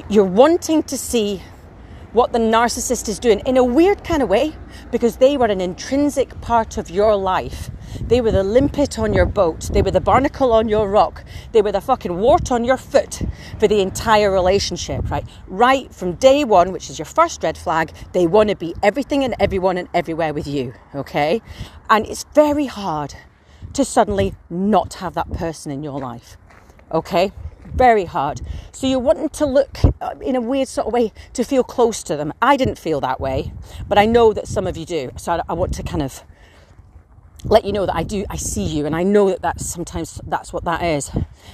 you're 0.09 0.25
wanting 0.25 0.83
to 0.85 0.97
see 0.97 1.43
what 2.17 2.33
the 2.33 2.39
narcissist 2.39 3.11
is 3.11 3.19
doing 3.19 3.41
in 3.41 3.59
a 3.59 3.63
weird 3.63 4.03
kind 4.03 4.23
of 4.23 4.29
way 4.31 4.51
because 4.91 5.19
they 5.19 5.37
were 5.37 5.45
an 5.45 5.61
intrinsic 5.61 6.41
part 6.41 6.79
of 6.79 6.89
your 6.89 7.15
life. 7.15 7.69
They 8.01 8.23
were 8.23 8.31
the 8.31 8.43
limpet 8.43 8.99
on 8.99 9.13
your 9.13 9.27
boat. 9.27 9.69
They 9.75 9.83
were 9.83 9.91
the 9.91 10.01
barnacle 10.01 10.51
on 10.51 10.67
your 10.67 10.89
rock. 10.89 11.23
They 11.53 11.61
were 11.61 11.73
the 11.73 11.83
fucking 11.83 12.17
wart 12.17 12.51
on 12.51 12.65
your 12.65 12.79
foot 12.79 13.21
for 13.61 13.69
the 13.69 13.83
entire 13.83 14.31
relationship, 14.31 15.11
right? 15.11 15.29
Right 15.47 15.95
from 15.95 16.15
day 16.15 16.43
one, 16.43 16.73
which 16.73 16.89
is 16.89 16.99
your 16.99 17.05
first 17.05 17.43
red 17.43 17.59
flag, 17.59 17.93
they 18.15 18.27
want 18.27 18.49
to 18.49 18.57
be 18.57 18.75
everything 18.83 19.23
and 19.23 19.35
everyone 19.39 19.77
and 19.77 19.91
everywhere 19.93 20.33
with 20.33 20.47
you, 20.47 20.73
okay? 20.95 21.43
And 21.91 22.07
it's 22.07 22.25
very 22.35 22.65
hard 22.65 23.13
to 23.75 23.85
suddenly 23.85 24.35
not 24.49 24.95
have 24.95 25.13
that 25.13 25.31
person 25.35 25.71
in 25.71 25.83
your 25.83 26.01
life, 26.01 26.39
okay? 26.91 27.33
Very 27.75 28.05
hard. 28.05 28.41
So 28.73 28.87
you're 28.87 28.99
wanting 28.99 29.29
to 29.31 29.47
look 29.47 29.79
uh, 30.01 30.15
in 30.21 30.37
a 30.37 30.41
weird 30.41 30.69
sort 30.69 30.87
of 30.87 30.93
way 30.93 31.13
to 31.33 31.45
feel 31.45 31.65
close 31.65 32.03
to 32.05 32.17
them. 32.17 32.33
I 32.43 32.57
didn't 32.57 32.79
feel 32.79 33.01
that 33.01 33.21
way, 33.21 33.53
but 33.89 33.99
I 33.99 34.07
know 34.07 34.33
that 34.33 34.49
some 34.49 34.67
of 34.67 34.77
you 34.77 34.85
do. 34.87 35.11
So 35.17 35.33
I, 35.33 35.43
I 35.49 35.53
want 35.55 35.75
to 35.75 35.83
kind 35.83 36.03
of 36.03 36.23
let 37.45 37.65
you 37.65 37.73
know 37.73 37.87
that 37.87 37.95
I 37.95 38.03
do, 38.03 38.25
I 38.29 38.37
see 38.37 38.65
you, 38.65 38.87
and 38.87 38.97
I 38.97 39.03
know 39.03 39.29
that 39.29 39.43
that's 39.43 39.67
sometimes 39.67 40.21
that's 40.27 40.53
what 40.53 40.65
that 40.65 40.83
is. 40.83 41.11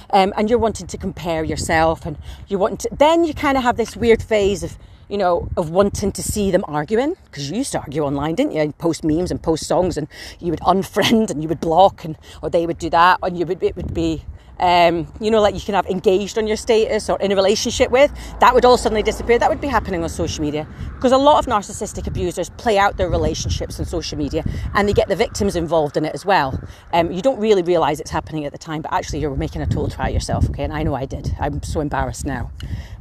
Um, 0.09 0.33
and 0.35 0.49
you're 0.49 0.59
wanting 0.59 0.87
to 0.87 0.97
compare 0.97 1.43
yourself, 1.43 2.05
and 2.05 2.17
you 2.47 2.57
want 2.57 2.79
to. 2.81 2.89
Then 2.91 3.25
you 3.25 3.33
kind 3.33 3.57
of 3.57 3.63
have 3.63 3.77
this 3.77 3.95
weird 3.95 4.23
phase 4.23 4.63
of, 4.63 4.77
you 5.07 5.17
know, 5.17 5.49
of 5.55 5.69
wanting 5.69 6.11
to 6.13 6.23
see 6.23 6.51
them 6.51 6.63
arguing 6.67 7.15
because 7.25 7.49
you 7.49 7.57
used 7.57 7.73
to 7.73 7.79
argue 7.79 8.03
online, 8.03 8.35
didn't 8.35 8.53
you? 8.53 8.63
you 8.63 8.73
post 8.73 9.03
memes 9.03 9.29
and 9.29 9.41
post 9.41 9.67
songs, 9.67 9.97
and 9.97 10.07
you 10.39 10.49
would 10.51 10.61
unfriend 10.61 11.29
and 11.29 11.43
you 11.43 11.49
would 11.49 11.61
block, 11.61 12.03
and 12.03 12.17
or 12.41 12.49
they 12.49 12.65
would 12.65 12.79
do 12.79 12.89
that, 12.89 13.19
and 13.21 13.37
you 13.37 13.45
would 13.45 13.61
it 13.61 13.75
would 13.75 13.93
be 13.93 14.23
um, 14.63 15.11
you 15.19 15.29
know, 15.29 15.41
like 15.41 15.55
you 15.55 15.59
can 15.59 15.73
have 15.75 15.85
engaged 15.87 16.37
on 16.37 16.47
your 16.47 16.55
status 16.55 17.09
or 17.09 17.19
in 17.19 17.33
a 17.33 17.35
relationship 17.35 17.91
with, 17.91 18.13
that 18.39 18.53
would 18.53 18.63
all 18.63 18.77
suddenly 18.77 19.03
disappear. 19.03 19.37
That 19.37 19.49
would 19.49 19.59
be 19.59 19.67
happening 19.67 20.03
on 20.03 20.09
social 20.09 20.41
media 20.41 20.65
because 20.95 21.11
a 21.11 21.17
lot 21.17 21.37
of 21.37 21.47
narcissistic 21.47 22.07
abusers 22.07 22.49
play 22.51 22.77
out 22.77 22.95
their 22.95 23.09
relationships 23.09 23.77
on 23.77 23.85
social 23.85 24.17
media 24.17 24.45
and 24.73 24.87
they 24.87 24.93
get 24.93 25.09
the 25.09 25.17
victims 25.17 25.57
involved 25.57 25.97
in 25.97 26.05
it 26.05 26.15
as 26.15 26.25
well. 26.25 26.57
Um, 26.93 27.11
you 27.11 27.21
don't 27.21 27.41
really 27.41 27.61
realize 27.61 27.99
it's 27.99 28.11
happening 28.11 28.45
at 28.45 28.53
the 28.53 28.57
time, 28.57 28.81
but 28.81 28.93
actually 28.93 29.19
you're 29.19 29.35
making 29.35 29.61
a 29.61 29.65
total 29.65 29.89
try 29.89 30.07
yourself, 30.07 30.49
okay? 30.51 30.63
And 30.63 30.71
I 30.71 30.83
know 30.83 30.95
I 30.95 31.07
did. 31.07 31.35
I'm 31.41 31.61
so 31.61 31.81
embarrassed 31.81 32.25
now 32.25 32.49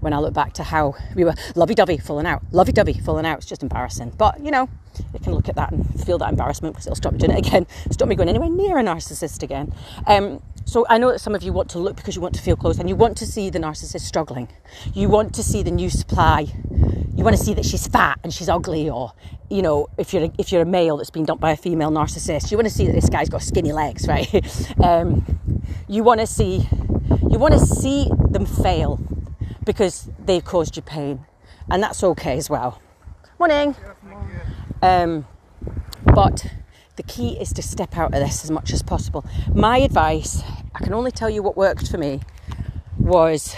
when 0.00 0.12
I 0.12 0.18
look 0.18 0.34
back 0.34 0.54
to 0.54 0.64
how 0.64 0.96
we 1.14 1.22
were 1.22 1.34
lovey 1.54 1.76
dovey 1.76 1.98
falling 1.98 2.26
out, 2.26 2.42
lovey 2.50 2.72
dovey 2.72 2.94
falling 2.94 3.24
out. 3.24 3.38
It's 3.38 3.46
just 3.46 3.62
embarrassing. 3.62 4.14
But, 4.18 4.40
you 4.44 4.50
know, 4.50 4.68
you 5.12 5.20
can 5.20 5.34
look 5.34 5.48
at 5.48 5.54
that 5.56 5.72
and 5.72 6.04
feel 6.04 6.18
that 6.18 6.30
embarrassment 6.30 6.74
because 6.74 6.86
it'll 6.86 6.96
stop 6.96 7.12
me 7.12 7.18
doing 7.18 7.32
it 7.32 7.46
again, 7.46 7.66
stop 7.90 8.08
me 8.08 8.14
going 8.14 8.28
anywhere 8.28 8.48
near 8.48 8.78
a 8.78 8.82
narcissist 8.82 9.42
again. 9.42 9.72
Um, 10.06 10.42
so 10.64 10.86
I 10.88 10.98
know 10.98 11.10
that 11.12 11.18
some 11.18 11.34
of 11.34 11.42
you 11.42 11.52
want 11.52 11.70
to 11.70 11.78
look 11.78 11.96
because 11.96 12.16
you 12.16 12.22
want 12.22 12.34
to 12.34 12.40
feel 12.40 12.56
close 12.56 12.78
and 12.78 12.88
you 12.88 12.96
want 12.96 13.16
to 13.18 13.26
see 13.26 13.50
the 13.50 13.58
narcissist 13.58 14.02
struggling. 14.02 14.48
You 14.94 15.08
want 15.08 15.34
to 15.34 15.42
see 15.42 15.62
the 15.62 15.70
new 15.70 15.90
supply. 15.90 16.46
You 17.14 17.24
want 17.24 17.36
to 17.36 17.42
see 17.42 17.54
that 17.54 17.64
she's 17.64 17.86
fat 17.86 18.18
and 18.24 18.32
she's 18.32 18.48
ugly, 18.48 18.88
or 18.88 19.12
you 19.50 19.60
know, 19.60 19.88
if 19.98 20.14
you're 20.14 20.24
a, 20.24 20.32
if 20.38 20.50
you're 20.50 20.62
a 20.62 20.66
male 20.66 20.96
that's 20.96 21.10
been 21.10 21.24
dumped 21.24 21.42
by 21.42 21.52
a 21.52 21.56
female 21.56 21.90
narcissist, 21.90 22.50
you 22.50 22.56
want 22.56 22.66
to 22.68 22.72
see 22.72 22.86
that 22.86 22.92
this 22.92 23.10
guy's 23.10 23.28
got 23.28 23.42
skinny 23.42 23.72
legs, 23.72 24.08
right? 24.08 24.32
um, 24.82 25.24
you 25.88 26.02
want 26.02 26.20
to 26.20 26.26
see 26.26 26.66
you 27.30 27.38
want 27.38 27.54
to 27.54 27.60
see 27.60 28.08
them 28.30 28.46
fail 28.46 28.98
because 29.64 30.10
they've 30.24 30.44
caused 30.44 30.76
you 30.76 30.82
pain, 30.82 31.24
and 31.70 31.82
that's 31.82 32.02
okay 32.02 32.36
as 32.36 32.48
well. 32.48 32.80
Morning. 33.38 33.76
Um, 34.82 35.26
but 36.04 36.46
the 36.96 37.02
key 37.02 37.38
is 37.40 37.52
to 37.54 37.62
step 37.62 37.96
out 37.96 38.12
of 38.14 38.20
this 38.20 38.44
as 38.44 38.50
much 38.50 38.72
as 38.72 38.82
possible. 38.82 39.24
My 39.54 39.78
advice, 39.78 40.42
I 40.74 40.84
can 40.84 40.92
only 40.92 41.10
tell 41.10 41.30
you 41.30 41.42
what 41.42 41.56
worked 41.56 41.90
for 41.90 41.98
me, 41.98 42.20
was 42.98 43.56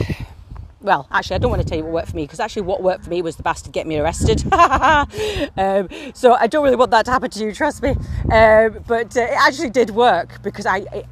well, 0.84 1.08
actually, 1.10 1.36
I 1.36 1.38
don't 1.38 1.50
want 1.50 1.62
to 1.62 1.68
tell 1.68 1.78
you 1.78 1.84
what 1.84 1.94
worked 1.94 2.10
for 2.10 2.16
me 2.16 2.24
because 2.24 2.40
actually, 2.40 2.62
what 2.62 2.82
worked 2.82 3.04
for 3.04 3.10
me 3.10 3.22
was 3.22 3.36
the 3.36 3.42
bastard 3.42 3.72
get 3.72 3.86
me 3.86 3.98
arrested. 3.98 4.44
um, 4.52 5.88
so 6.12 6.34
I 6.34 6.46
don't 6.46 6.62
really 6.62 6.76
want 6.76 6.90
that 6.90 7.06
to 7.06 7.10
happen 7.10 7.30
to 7.30 7.44
you, 7.44 7.54
trust 7.54 7.82
me. 7.82 7.90
Um, 8.30 8.84
but 8.86 9.16
uh, 9.16 9.22
it 9.22 9.36
actually 9.38 9.70
did 9.70 9.90
work 9.90 10.42
because 10.42 10.66
I. 10.66 10.78
It, 10.92 11.06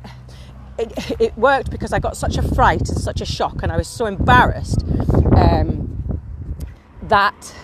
it, 0.78 1.21
it, 1.21 1.38
worked 1.38 1.71
because 1.71 1.92
I 1.92 1.99
got 1.99 2.16
such 2.16 2.38
a 2.38 2.42
fright 2.42 2.88
and 2.88 2.99
such 2.99 3.21
a 3.21 3.26
shock, 3.26 3.62
and 3.62 3.71
I 3.71 3.76
was 3.76 3.87
so 3.87 4.07
embarrassed 4.07 4.83
um, 5.37 6.21
that 7.02 7.54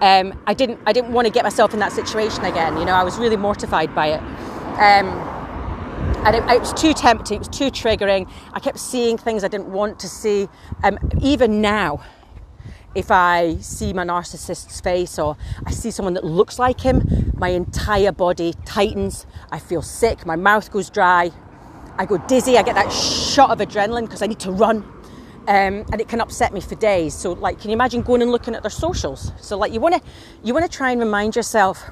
um, 0.00 0.38
I 0.46 0.54
didn't 0.54 0.80
I 0.86 0.92
didn't 0.92 1.12
want 1.12 1.26
to 1.26 1.32
get 1.32 1.44
myself 1.44 1.74
in 1.74 1.80
that 1.80 1.92
situation 1.92 2.44
again. 2.44 2.76
You 2.76 2.84
know, 2.84 2.94
I 2.94 3.02
was 3.02 3.18
really 3.18 3.36
mortified 3.36 3.94
by 3.94 4.08
it. 4.08 4.20
Um, 4.78 5.38
and 6.24 6.34
it, 6.36 6.42
it, 6.50 6.60
was 6.60 6.72
too 6.72 6.94
tempting, 6.94 7.36
it 7.36 7.38
was 7.40 7.48
too 7.48 7.70
triggering. 7.70 8.30
I 8.52 8.60
kept 8.60 8.78
seeing 8.78 9.18
things 9.18 9.44
I 9.44 9.48
didn't 9.48 9.68
want 9.68 9.98
to 10.00 10.08
see. 10.08 10.48
Um, 10.82 10.98
even 11.20 11.60
now, 11.60 12.02
if 12.94 13.10
I 13.10 13.56
see 13.60 13.92
my 13.92 14.04
narcissist's 14.04 14.80
face 14.80 15.18
or 15.18 15.36
I 15.64 15.70
see 15.70 15.90
someone 15.90 16.14
that 16.14 16.24
looks 16.24 16.58
like 16.58 16.80
him, 16.80 17.32
my 17.36 17.50
entire 17.50 18.12
body 18.12 18.54
tightens. 18.64 19.26
I 19.52 19.58
feel 19.58 19.82
sick, 19.82 20.26
my 20.26 20.36
mouth 20.36 20.70
goes 20.70 20.90
dry, 20.90 21.30
I 21.96 22.06
go 22.06 22.18
dizzy, 22.18 22.58
I 22.58 22.62
get 22.62 22.74
that 22.74 22.92
shot 22.92 23.50
of 23.50 23.58
adrenaline 23.58 24.02
because 24.02 24.22
I 24.22 24.26
need 24.26 24.40
to 24.40 24.52
run 24.52 24.84
um, 25.48 25.86
and 25.90 26.00
it 26.00 26.08
can 26.08 26.20
upset 26.20 26.52
me 26.52 26.60
for 26.60 26.74
days. 26.74 27.14
So, 27.14 27.32
like, 27.32 27.58
can 27.58 27.70
you 27.70 27.74
imagine 27.74 28.02
going 28.02 28.20
and 28.20 28.30
looking 28.30 28.54
at 28.54 28.62
their 28.62 28.70
socials? 28.70 29.32
So, 29.40 29.56
like, 29.56 29.72
you 29.72 29.80
want 29.80 29.94
to 29.96 30.02
you 30.44 30.52
want 30.52 30.70
to 30.70 30.76
try 30.76 30.90
and 30.90 31.00
remind 31.00 31.34
yourself 31.34 31.90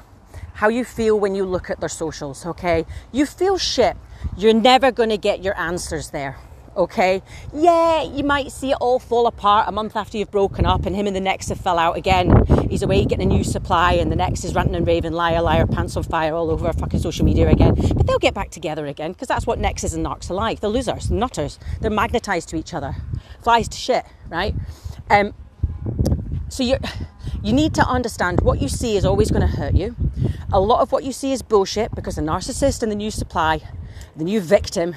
how 0.53 0.69
you 0.69 0.85
feel 0.85 1.19
when 1.19 1.35
you 1.35 1.43
look 1.43 1.69
at 1.69 1.79
their 1.79 1.89
socials. 1.89 2.45
Okay, 2.45 2.85
you 3.11 3.25
feel 3.25 3.57
shit. 3.57 3.97
You're 4.37 4.53
never 4.53 4.91
going 4.91 5.09
to 5.09 5.17
get 5.17 5.43
your 5.43 5.57
answers 5.57 6.11
there 6.11 6.37
okay? 6.77 7.21
Yeah, 7.53 8.03
you 8.03 8.23
might 8.23 8.51
see 8.51 8.71
it 8.71 8.77
all 8.79 8.99
fall 8.99 9.27
apart 9.27 9.67
a 9.67 9.71
month 9.71 9.95
after 9.95 10.17
you've 10.17 10.31
broken 10.31 10.65
up 10.65 10.85
and 10.85 10.95
him 10.95 11.07
and 11.07 11.15
the 11.15 11.21
next 11.21 11.49
have 11.49 11.59
fell 11.59 11.79
out 11.79 11.97
again. 11.97 12.45
He's 12.69 12.83
away 12.83 13.03
getting 13.05 13.31
a 13.31 13.35
new 13.35 13.43
supply 13.43 13.93
and 13.93 14.11
the 14.11 14.15
next 14.15 14.43
is 14.43 14.53
ranting 14.53 14.75
and 14.75 14.85
raving, 14.85 15.13
liar, 15.13 15.41
liar, 15.41 15.65
pants 15.65 15.97
on 15.97 16.03
fire 16.03 16.33
all 16.33 16.51
over 16.51 16.71
fucking 16.71 16.99
social 16.99 17.25
media 17.25 17.49
again. 17.49 17.75
But 17.75 18.07
they'll 18.07 18.19
get 18.19 18.33
back 18.33 18.51
together 18.51 18.85
again 18.85 19.11
because 19.11 19.27
that's 19.27 19.47
what 19.47 19.59
nexes 19.59 19.95
and 19.95 20.05
narcs 20.05 20.29
are 20.29 20.35
like. 20.35 20.59
They're 20.59 20.69
losers, 20.69 21.09
nutters. 21.11 21.59
They're 21.81 21.91
magnetised 21.91 22.49
to 22.49 22.55
each 22.55 22.73
other. 22.73 22.95
Flies 23.41 23.67
to 23.69 23.77
shit, 23.77 24.05
right? 24.29 24.53
Um, 25.09 25.33
so 26.49 26.63
you 26.63 26.77
you 27.43 27.53
need 27.53 27.73
to 27.75 27.85
understand 27.85 28.41
what 28.41 28.61
you 28.61 28.67
see 28.67 28.97
is 28.97 29.05
always 29.05 29.31
going 29.31 29.41
to 29.41 29.55
hurt 29.55 29.73
you. 29.73 29.95
A 30.51 30.59
lot 30.59 30.81
of 30.81 30.91
what 30.91 31.03
you 31.03 31.11
see 31.11 31.33
is 31.33 31.41
bullshit 31.41 31.93
because 31.93 32.15
the 32.15 32.21
narcissist 32.21 32.81
and 32.83 32.91
the 32.91 32.95
new 32.95 33.11
supply, 33.11 33.61
the 34.15 34.23
new 34.23 34.41
victim, 34.41 34.95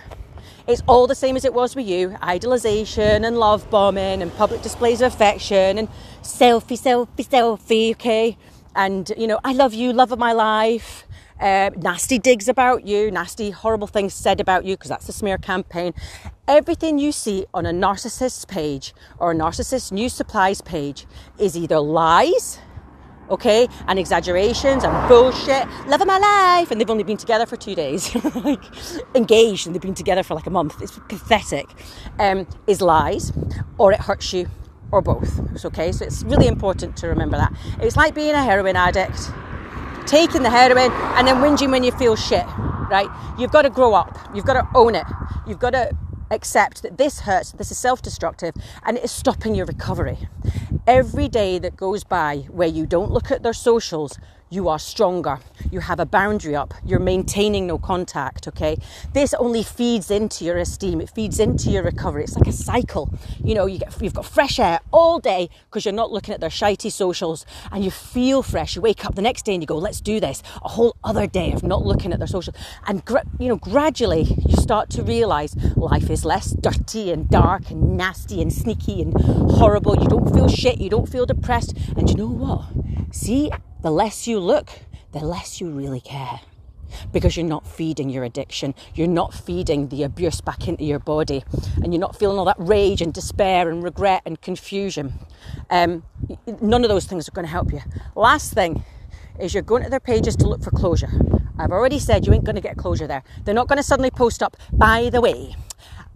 it's 0.67 0.83
all 0.87 1.07
the 1.07 1.14
same 1.14 1.37
as 1.37 1.45
it 1.45 1.55
was 1.55 1.75
with 1.75 1.87
you 1.87 2.11
idolization 2.23 3.26
and 3.26 3.38
love 3.38 3.69
bombing 3.71 4.23
and 4.23 4.35
public 4.37 4.62
displays 4.62 5.00
of 5.00 5.12
affection 5.12 5.79
and 5.79 5.88
selfie, 6.23 6.79
selfie, 6.79 7.26
selfie, 7.26 7.93
okay? 7.93 8.37
And, 8.75 9.12
you 9.17 9.26
know, 9.26 9.40
I 9.45 9.52
love 9.52 9.75
you, 9.75 9.93
love 9.93 10.12
of 10.12 10.19
my 10.19 10.33
life. 10.33 11.07
Uh, 11.40 11.71
nasty 11.76 12.19
digs 12.19 12.49
about 12.49 12.87
you, 12.87 13.11
nasty, 13.11 13.50
horrible 13.50 13.87
things 13.87 14.12
said 14.12 14.40
about 14.40 14.64
you, 14.64 14.76
because 14.76 14.90
that's 14.90 15.07
the 15.07 15.12
smear 15.12 15.38
campaign. 15.38 15.95
Everything 16.47 16.99
you 16.99 17.12
see 17.12 17.47
on 17.55 17.64
a 17.64 17.71
narcissist's 17.71 18.45
page 18.45 18.95
or 19.19 19.33
a 19.33 19.35
narcissist 19.35 19.90
news 19.90 20.12
supplies 20.12 20.61
page 20.61 21.07
is 21.38 21.57
either 21.57 21.81
lies 21.81 22.59
okay, 23.30 23.68
and 23.87 23.99
exaggerations 23.99 24.84
and 24.84 25.08
bullshit. 25.08 25.66
Love 25.87 26.00
of 26.00 26.06
my 26.06 26.18
life, 26.18 26.70
and 26.70 26.80
they've 26.80 26.90
only 26.90 27.04
been 27.04 27.16
together 27.16 27.46
for 27.46 27.56
two 27.56 27.75
days, 27.75 28.14
like 28.37 28.62
engaged, 29.14 29.66
and 29.66 29.75
they've 29.75 29.82
been 29.82 29.94
together 29.94 30.22
for 30.22 30.34
like 30.34 30.46
a 30.46 30.50
month. 30.50 30.80
It's 30.82 30.99
pathetic. 31.08 31.68
Um, 32.18 32.46
is 32.66 32.80
lies, 32.80 33.32
or 33.78 33.92
it 33.92 34.00
hurts 34.00 34.32
you, 34.32 34.49
or 34.92 35.00
both. 35.00 35.40
It's 35.52 35.64
okay. 35.64 35.92
So 35.92 36.04
it's 36.04 36.22
really 36.25 36.46
important 36.46 36.96
to 36.99 37.08
remember 37.08 37.37
that. 37.37 37.52
It's 37.80 37.96
like 37.96 38.14
being 38.14 38.34
a 38.34 38.42
heroin 38.42 38.76
addict, 38.76 39.30
taking 40.06 40.42
the 40.42 40.50
heroin 40.50 40.90
and 41.16 41.26
then 41.26 41.37
whinging 41.37 41.70
when 41.70 41.84
you 41.84 41.92
feel 41.92 42.16
shit. 42.16 42.46
Right? 42.90 43.08
You've 43.38 43.52
got 43.52 43.62
to 43.62 43.70
grow 43.70 43.94
up. 43.94 44.18
You've 44.34 44.44
got 44.44 44.54
to 44.54 44.66
own 44.75 44.96
it. 44.96 45.06
You've 45.46 45.60
got 45.60 45.70
to 45.70 45.96
accept 46.30 46.82
that 46.82 46.99
this 46.99 47.20
hurts, 47.20 47.52
this 47.52 47.70
is 47.70 47.78
self 47.78 48.02
destructive, 48.02 48.54
and 48.84 48.96
it 48.96 49.04
is 49.04 49.10
stopping 49.10 49.54
your 49.54 49.66
recovery. 49.66 50.18
Every 50.87 51.28
day 51.28 51.58
that 51.58 51.76
goes 51.76 52.04
by 52.04 52.46
where 52.49 52.68
you 52.68 52.87
don't 52.87 53.10
look 53.10 53.30
at 53.30 53.42
their 53.42 53.52
socials, 53.52 54.18
you 54.50 54.69
are 54.69 54.78
stronger. 54.80 55.38
You 55.71 55.78
have 55.80 56.00
a 56.00 56.07
boundary 56.07 56.57
up. 56.57 56.75
You're 56.85 56.99
maintaining 56.99 57.69
no 57.69 57.78
contact, 57.78 58.49
okay? 58.49 58.76
This 59.12 59.33
only 59.35 59.62
feeds 59.62 60.11
into 60.11 60.45
your 60.45 60.59
esteem. 60.59 61.00
It 61.00 61.09
feeds 61.09 61.38
into 61.38 61.71
your 61.71 61.85
recovery. 61.85 62.25
It's 62.25 62.37
like 62.37 62.49
a 62.49 62.52
cycle. 62.52 63.14
You 63.42 63.54
know, 63.54 63.66
you 63.66 63.78
get, 63.78 63.95
you've 64.02 64.14
got 64.14 64.26
fresh 64.26 64.59
air 64.59 64.80
all 64.92 65.21
day 65.21 65.49
because 65.66 65.85
you're 65.85 65.95
not 65.95 66.11
looking 66.11 66.35
at 66.35 66.40
their 66.40 66.50
shitey 66.50 66.90
socials 66.90 67.47
and 67.71 67.85
you 67.85 67.92
feel 67.92 68.42
fresh. 68.42 68.75
You 68.75 68.83
wake 68.83 69.04
up 69.04 69.14
the 69.14 69.23
next 69.23 69.42
day 69.42 69.54
and 69.54 69.62
you 69.62 69.66
go, 69.69 69.78
let's 69.78 70.00
do 70.00 70.19
this. 70.19 70.42
A 70.64 70.69
whole 70.69 70.97
other 71.04 71.28
day 71.28 71.52
of 71.52 71.62
not 71.62 71.87
looking 71.87 72.12
at 72.12 72.19
their 72.19 72.26
socials. 72.26 72.57
And, 72.88 73.02
you 73.38 73.49
know, 73.49 73.57
gradually 73.57 74.23
you 74.23 74.57
start 74.57 74.90
to 74.90 75.04
realize 75.04 75.54
life 75.76 76.11
is 76.11 76.25
less 76.25 76.50
dirty 76.50 77.12
and 77.12 77.28
dark 77.30 77.71
and 77.71 77.97
nasty 77.97 78.42
and 78.42 78.52
sneaky 78.52 79.00
and 79.00 79.14
horrible. 79.21 79.97
You 79.97 80.09
don't 80.09 80.35
feel 80.35 80.49
shit. 80.49 80.80
You 80.80 80.90
don't 80.90 81.09
feel 81.09 81.25
depressed. 81.25 81.76
And 81.97 82.11
you 82.11 82.16
know 82.16 82.26
what? 82.26 82.64
See, 83.12 83.50
the 83.82 83.90
less 83.90 84.26
you 84.26 84.38
look, 84.38 84.70
the 85.12 85.20
less 85.20 85.60
you 85.60 85.70
really 85.70 86.00
care. 86.00 86.40
Because 87.12 87.37
you're 87.37 87.46
not 87.46 87.66
feeding 87.66 88.10
your 88.10 88.25
addiction, 88.25 88.75
you're 88.94 89.06
not 89.06 89.32
feeding 89.32 89.88
the 89.88 90.02
abuse 90.02 90.40
back 90.40 90.66
into 90.66 90.84
your 90.84 90.99
body, 90.99 91.44
and 91.82 91.92
you're 91.92 92.00
not 92.00 92.16
feeling 92.16 92.37
all 92.37 92.44
that 92.46 92.56
rage 92.58 93.00
and 93.00 93.14
despair 93.14 93.70
and 93.70 93.82
regret 93.82 94.22
and 94.26 94.40
confusion. 94.40 95.14
Um, 95.70 96.02
none 96.60 96.82
of 96.82 96.90
those 96.90 97.06
things 97.06 97.28
are 97.28 97.32
going 97.32 97.46
to 97.46 97.50
help 97.52 97.72
you. 97.72 97.80
Last 98.16 98.52
thing 98.54 98.82
is 99.38 99.54
you're 99.54 99.62
going 99.62 99.84
to 99.84 99.90
their 99.90 100.00
pages 100.00 100.34
to 100.37 100.49
look 100.49 100.62
for 100.64 100.72
closure. 100.72 101.10
I've 101.58 101.70
already 101.70 102.00
said 102.00 102.26
you 102.26 102.32
ain't 102.32 102.44
going 102.44 102.56
to 102.56 102.60
get 102.60 102.76
closure 102.76 103.06
there. 103.06 103.22
They're 103.44 103.54
not 103.54 103.68
going 103.68 103.76
to 103.76 103.84
suddenly 103.84 104.10
post 104.10 104.42
up, 104.42 104.56
by 104.72 105.10
the 105.10 105.20
way, 105.20 105.54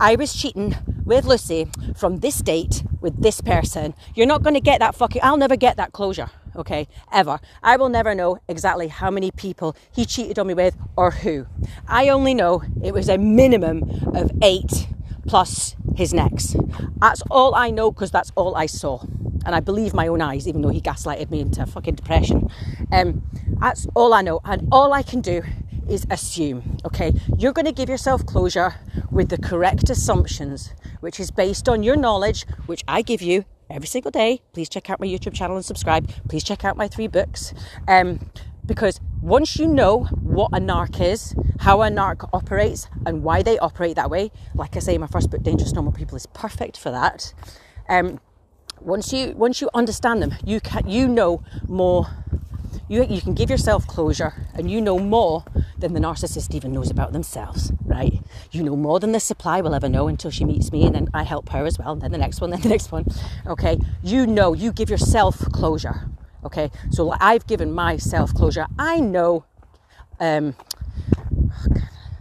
I 0.00 0.16
was 0.16 0.34
cheating 0.34 0.74
with 1.04 1.24
Lucy 1.24 1.68
from 1.94 2.18
this 2.18 2.38
date 2.38 2.82
with 3.04 3.22
this 3.22 3.40
person. 3.40 3.94
You're 4.16 4.26
not 4.26 4.42
going 4.42 4.54
to 4.54 4.60
get 4.60 4.80
that 4.80 4.96
fucking, 4.96 5.22
I'll 5.22 5.36
never 5.36 5.56
get 5.56 5.76
that 5.76 5.92
closure 5.92 6.30
okay, 6.56 6.86
ever. 7.12 7.40
I 7.62 7.76
will 7.76 7.88
never 7.88 8.14
know 8.14 8.38
exactly 8.48 8.88
how 8.88 9.10
many 9.10 9.30
people 9.30 9.76
he 9.92 10.04
cheated 10.04 10.38
on 10.38 10.46
me 10.46 10.54
with 10.54 10.76
or 10.96 11.10
who. 11.10 11.46
I 11.88 12.08
only 12.08 12.34
know 12.34 12.62
it 12.82 12.94
was 12.94 13.08
a 13.08 13.18
minimum 13.18 13.82
of 14.14 14.30
eight 14.42 14.88
plus 15.26 15.74
his 15.96 16.12
next. 16.12 16.56
That's 17.00 17.22
all 17.30 17.54
I 17.54 17.70
know 17.70 17.90
because 17.90 18.10
that's 18.10 18.32
all 18.36 18.54
I 18.54 18.66
saw. 18.66 19.02
And 19.46 19.54
I 19.54 19.60
believe 19.60 19.92
my 19.94 20.06
own 20.06 20.22
eyes, 20.22 20.48
even 20.48 20.62
though 20.62 20.70
he 20.70 20.80
gaslighted 20.80 21.30
me 21.30 21.40
into 21.40 21.64
fucking 21.66 21.96
depression. 21.96 22.48
Um, 22.90 23.22
that's 23.60 23.86
all 23.94 24.14
I 24.14 24.22
know. 24.22 24.40
And 24.44 24.68
all 24.72 24.92
I 24.92 25.02
can 25.02 25.20
do 25.20 25.42
is 25.88 26.06
assume, 26.10 26.78
okay? 26.84 27.12
You're 27.38 27.52
going 27.52 27.66
to 27.66 27.72
give 27.72 27.88
yourself 27.88 28.24
closure 28.26 28.74
with 29.10 29.28
the 29.28 29.38
correct 29.38 29.90
assumptions, 29.90 30.72
which 31.00 31.20
is 31.20 31.30
based 31.30 31.68
on 31.68 31.82
your 31.82 31.96
knowledge, 31.96 32.46
which 32.66 32.82
I 32.88 33.02
give 33.02 33.22
you 33.22 33.44
every 33.70 33.86
single 33.86 34.10
day. 34.10 34.42
Please 34.52 34.68
check 34.68 34.90
out 34.90 35.00
my 35.00 35.06
YouTube 35.06 35.34
channel 35.34 35.56
and 35.56 35.64
subscribe. 35.64 36.10
Please 36.28 36.44
check 36.44 36.64
out 36.64 36.76
my 36.76 36.88
three 36.88 37.08
books. 37.08 37.54
Um, 37.88 38.30
because 38.66 39.00
once 39.20 39.56
you 39.56 39.66
know 39.66 40.04
what 40.04 40.50
a 40.52 40.60
narc 40.60 41.00
is, 41.00 41.34
how 41.60 41.82
a 41.82 41.88
narc 41.88 42.28
operates, 42.32 42.88
and 43.06 43.22
why 43.22 43.42
they 43.42 43.58
operate 43.58 43.96
that 43.96 44.10
way, 44.10 44.30
like 44.54 44.76
I 44.76 44.78
say, 44.78 44.96
my 44.98 45.06
first 45.06 45.30
book, 45.30 45.42
Dangerous 45.42 45.72
Normal 45.72 45.92
People, 45.92 46.16
is 46.16 46.26
perfect 46.26 46.78
for 46.78 46.90
that. 46.90 47.34
Um, 47.88 48.20
once 48.80 49.12
you 49.12 49.32
once 49.36 49.60
you 49.60 49.70
understand 49.74 50.22
them, 50.22 50.34
you 50.44 50.60
can 50.60 50.88
you 50.88 51.08
know 51.08 51.42
more. 51.68 52.06
You, 52.88 53.04
you 53.04 53.20
can 53.20 53.34
give 53.34 53.48
yourself 53.48 53.86
closure 53.86 54.46
and 54.54 54.70
you 54.70 54.80
know 54.80 54.98
more 54.98 55.44
than 55.78 55.94
the 55.94 56.00
narcissist 56.00 56.54
even 56.54 56.72
knows 56.72 56.90
about 56.90 57.12
themselves, 57.12 57.72
right? 57.84 58.20
You 58.52 58.62
know 58.62 58.76
more 58.76 59.00
than 59.00 59.12
the 59.12 59.20
supply 59.20 59.60
will 59.60 59.74
ever 59.74 59.88
know 59.88 60.06
until 60.08 60.30
she 60.30 60.44
meets 60.44 60.70
me 60.70 60.84
and 60.84 60.94
then 60.94 61.08
I 61.14 61.22
help 61.22 61.48
her 61.50 61.64
as 61.64 61.78
well, 61.78 61.92
and 61.92 62.02
then 62.02 62.12
the 62.12 62.18
next 62.18 62.40
one, 62.40 62.50
then 62.50 62.60
the 62.60 62.68
next 62.68 62.92
one. 62.92 63.06
Okay, 63.46 63.78
you 64.02 64.26
know, 64.26 64.52
you 64.52 64.72
give 64.72 64.90
yourself 64.90 65.38
closure. 65.52 66.08
Okay, 66.44 66.70
so 66.90 67.14
I've 67.20 67.46
given 67.46 67.72
myself 67.72 68.34
closure. 68.34 68.66
I 68.78 69.00
know, 69.00 69.44
um, 70.20 70.54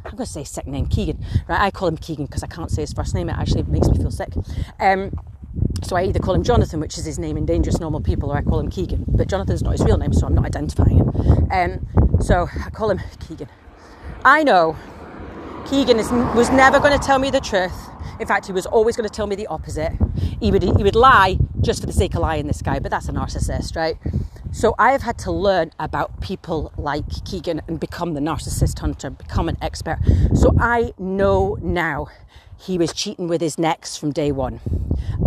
I'm 0.05 0.11
going 0.11 0.17
to 0.17 0.25
say 0.25 0.45
second 0.45 0.71
name 0.71 0.87
Keegan, 0.87 1.23
right? 1.49 1.59
I 1.59 1.71
call 1.71 1.89
him 1.89 1.97
Keegan 1.97 2.27
because 2.27 2.41
I 2.43 2.47
can't 2.47 2.71
say 2.71 2.81
his 2.83 2.93
first 2.93 3.13
name, 3.13 3.29
it 3.29 3.33
actually 3.33 3.63
makes 3.63 3.89
me 3.89 3.97
feel 3.97 4.11
sick. 4.11 4.33
Um, 4.79 5.11
so 5.83 5.95
I 5.95 6.03
either 6.03 6.19
call 6.19 6.33
him 6.33 6.43
Jonathan, 6.43 6.79
which 6.79 6.97
is 6.97 7.05
his 7.05 7.19
name 7.19 7.37
in 7.37 7.45
Dangerous 7.45 7.79
Normal 7.79 8.01
People, 8.01 8.31
or 8.31 8.37
I 8.37 8.41
call 8.41 8.59
him 8.59 8.69
Keegan. 8.69 9.05
But 9.07 9.27
Jonathan's 9.27 9.61
not 9.61 9.71
his 9.71 9.83
real 9.83 9.97
name, 9.97 10.13
so 10.13 10.25
I'm 10.25 10.35
not 10.35 10.45
identifying 10.45 10.97
him. 10.97 11.47
Um, 11.51 12.19
so 12.21 12.47
I 12.65 12.69
call 12.69 12.89
him 12.89 12.99
Keegan. 13.19 13.49
I 14.25 14.43
know 14.43 14.75
Keegan 15.67 15.99
is, 15.99 16.11
was 16.11 16.49
never 16.49 16.79
going 16.79 16.97
to 16.97 17.05
tell 17.05 17.19
me 17.19 17.29
the 17.29 17.39
truth. 17.39 17.89
In 18.19 18.27
fact, 18.27 18.45
he 18.45 18.51
was 18.51 18.65
always 18.65 18.95
going 18.95 19.07
to 19.07 19.13
tell 19.13 19.27
me 19.27 19.35
the 19.35 19.47
opposite. 19.47 19.91
He 20.39 20.51
would, 20.51 20.63
he 20.63 20.83
would 20.83 20.95
lie 20.95 21.37
just 21.61 21.79
for 21.81 21.87
the 21.87 21.93
sake 21.93 22.13
of 22.15 22.21
lying, 22.21 22.47
this 22.47 22.61
guy, 22.61 22.79
but 22.79 22.91
that's 22.91 23.09
a 23.09 23.11
narcissist, 23.11 23.75
right? 23.75 23.97
So 24.53 24.75
I 24.77 24.91
have 24.91 25.01
had 25.01 25.17
to 25.19 25.31
learn 25.31 25.71
about 25.79 26.21
people 26.21 26.71
like 26.77 27.03
Keegan 27.25 27.63
and 27.67 27.79
become 27.79 28.13
the 28.13 28.19
narcissist 28.19 28.77
hunter, 28.77 29.09
become 29.09 29.49
an 29.49 29.57
expert. 29.63 29.97
So 30.35 30.55
I 30.59 30.93
know 30.99 31.57
now 31.59 32.07
he 32.59 32.77
was 32.77 32.93
cheating 32.93 33.27
with 33.27 33.41
his 33.41 33.57
next 33.57 33.97
from 33.97 34.11
day 34.11 34.31
one. 34.31 34.61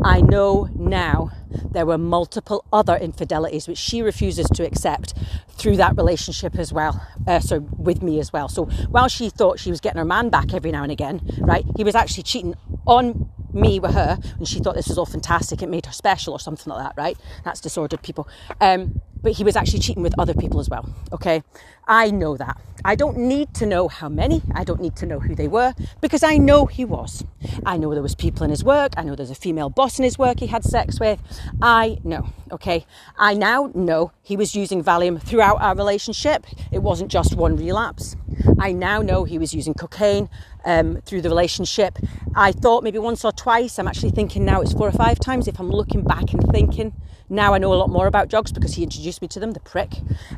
I 0.05 0.21
know 0.21 0.69
now 0.77 1.33
there 1.73 1.85
were 1.85 1.99
multiple 1.99 2.65
other 2.73 2.95
infidelities 2.95 3.67
which 3.67 3.79
she 3.79 4.01
refuses 4.01 4.47
to 4.51 4.65
accept 4.65 5.13
through 5.49 5.77
that 5.77 5.97
relationship 5.97 6.57
as 6.57 6.73
well. 6.73 7.05
Uh, 7.27 7.41
so 7.41 7.59
with 7.77 8.05
me 8.05 8.21
as 8.21 8.33
well. 8.33 8.49
So 8.49 8.67
while 8.91 9.09
she 9.09 9.29
thought 9.29 9.59
she 9.59 9.71
was 9.71 9.81
getting 9.81 9.99
her 9.99 10.05
man 10.05 10.31
back 10.31 10.55
every 10.55 10.71
now 10.71 10.85
and 10.85 10.93
again, 10.93 11.21
right, 11.41 11.65
he 11.77 11.83
was 11.83 11.97
actually 11.97 12.23
cheating 12.23 12.55
on 12.87 13.29
me 13.57 13.81
with 13.81 13.95
her, 13.95 14.19
and 14.39 14.47
she 14.47 14.61
thought 14.61 14.75
this 14.75 14.89
was 14.89 14.99
all 14.99 15.07
fantastic. 15.07 15.63
It 15.63 15.69
made 15.69 15.87
her 15.87 15.93
special 15.93 16.33
or 16.33 16.41
something 16.41 16.73
like 16.73 16.83
that, 16.85 16.95
right? 16.97 17.17
That's 17.45 17.61
disordered 17.61 18.03
people. 18.03 18.29
Um, 18.61 19.01
but 19.23 19.33
he 19.33 19.45
was 19.45 19.57
actually 19.57 19.81
cheating 19.81 20.03
with 20.03 20.15
other 20.19 20.35
people 20.35 20.61
as 20.61 20.69
well. 20.69 20.89
Okay, 21.13 21.43
I 21.89 22.11
know 22.11 22.37
that. 22.37 22.61
I 22.85 22.95
don't 22.95 23.17
need 23.17 23.55
to 23.55 23.67
know 23.67 23.89
how 23.89 24.09
many. 24.09 24.43
I 24.55 24.63
don't 24.63 24.81
need 24.81 24.95
to 24.97 25.07
know 25.07 25.19
who 25.19 25.35
they 25.35 25.49
were 25.49 25.75
because 26.01 26.23
I 26.23 26.37
know 26.37 26.67
he 26.67 26.85
was. 26.85 27.25
I 27.65 27.77
know 27.77 27.93
there 27.93 28.03
was 28.03 28.15
people 28.15 28.45
in 28.45 28.51
his 28.51 28.63
work. 28.63 28.93
I 28.97 29.03
know 29.03 29.17
there's 29.17 29.31
a 29.31 29.35
female 29.35 29.71
boss 29.71 29.99
in 29.99 30.05
his 30.05 30.19
work 30.19 30.39
he 30.39 30.47
had 30.47 30.63
sex 30.63 31.01
with. 31.01 31.21
I 31.61 31.99
know. 32.05 32.29
Okay, 32.53 32.87
I 33.17 33.35
now 33.35 33.73
know 33.75 34.13
he 34.23 34.37
was 34.37 34.55
using 34.55 34.85
Valium 34.85 35.21
throughout 35.21 35.61
our 35.61 35.75
relationship. 35.75 36.47
It 36.71 36.81
wasn't 36.83 37.11
just 37.11 37.35
one 37.35 37.57
relapse. 37.57 38.15
I 38.59 38.73
now 38.73 39.03
know 39.03 39.25
he 39.25 39.39
was 39.39 39.55
using 39.55 39.75
cocaine 39.75 40.29
um, 40.65 41.01
through 41.05 41.23
the 41.23 41.29
relationship. 41.29 41.99
I 42.35 42.53
thought 42.53 42.85
maybe 42.85 42.99
once 42.99 43.25
or 43.25 43.33
twice. 43.33 43.79
I'm 43.79 43.89
actually 43.89 44.11
thinking 44.11 44.45
now 44.45 44.61
it's 44.61 44.73
four 44.73 44.89
or 44.89 44.93
five 44.93 45.19
times 45.19 45.49
if 45.49 45.59
I'm 45.59 45.71
looking 45.71 46.03
back 46.03 46.33
and 46.33 46.43
thinking. 46.51 46.93
Now 47.29 47.55
I 47.55 47.59
know 47.59 47.73
a 47.73 47.77
lot 47.77 47.91
more 47.91 48.07
about 48.07 48.29
drugs 48.29 48.53
because 48.53 48.75
he 48.75 48.83
introduced 48.83 49.21
me 49.23 49.29
to 49.29 49.41
them, 49.41 49.53
the 49.53 49.61
prick. 49.61 49.95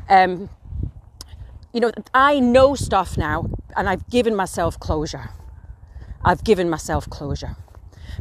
Um, 0.09 0.49
you 1.73 1.79
know, 1.79 1.91
I 2.13 2.39
know 2.39 2.75
stuff 2.75 3.17
now 3.17 3.49
and 3.75 3.87
I've 3.87 4.09
given 4.09 4.35
myself 4.35 4.79
closure. 4.79 5.29
I've 6.23 6.43
given 6.43 6.69
myself 6.69 7.09
closure 7.09 7.55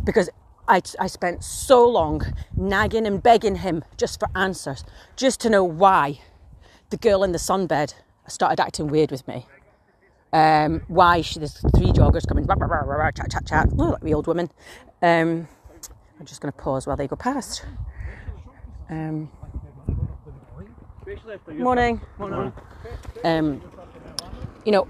because 0.04 0.28
I, 0.68 0.82
I 1.00 1.06
spent 1.06 1.42
so 1.42 1.88
long 1.88 2.22
nagging 2.54 3.06
and 3.06 3.22
begging 3.22 3.56
him 3.56 3.84
just 3.96 4.20
for 4.20 4.28
answers, 4.34 4.84
just 5.16 5.40
to 5.40 5.50
know 5.50 5.64
why 5.64 6.20
the 6.90 6.98
girl 6.98 7.24
in 7.24 7.32
the 7.32 7.38
sunbed 7.38 7.94
started 8.28 8.60
acting 8.60 8.88
weird 8.88 9.10
with 9.10 9.26
me. 9.26 9.46
Um, 10.32 10.82
why 10.88 11.22
she, 11.22 11.38
there's 11.38 11.58
three 11.76 11.86
joggers 11.86 12.26
coming, 12.26 12.44
rah, 12.46 12.54
rah, 12.54 12.80
rah, 12.80 13.10
chat, 13.10 13.30
chat, 13.30 13.46
chat, 13.46 13.68
oh, 13.78 13.90
like 13.90 14.02
the 14.02 14.14
old 14.14 14.26
woman. 14.26 14.50
Um, 15.00 15.48
I'm 16.20 16.26
just 16.26 16.40
going 16.40 16.52
to 16.52 16.58
pause 16.58 16.86
while 16.86 16.96
they 16.96 17.06
go 17.06 17.16
past. 17.16 17.64
Um, 18.90 19.30
morning. 21.48 22.00
Morning. 22.18 22.52
Um, 23.24 23.62
you 24.64 24.72
know, 24.72 24.86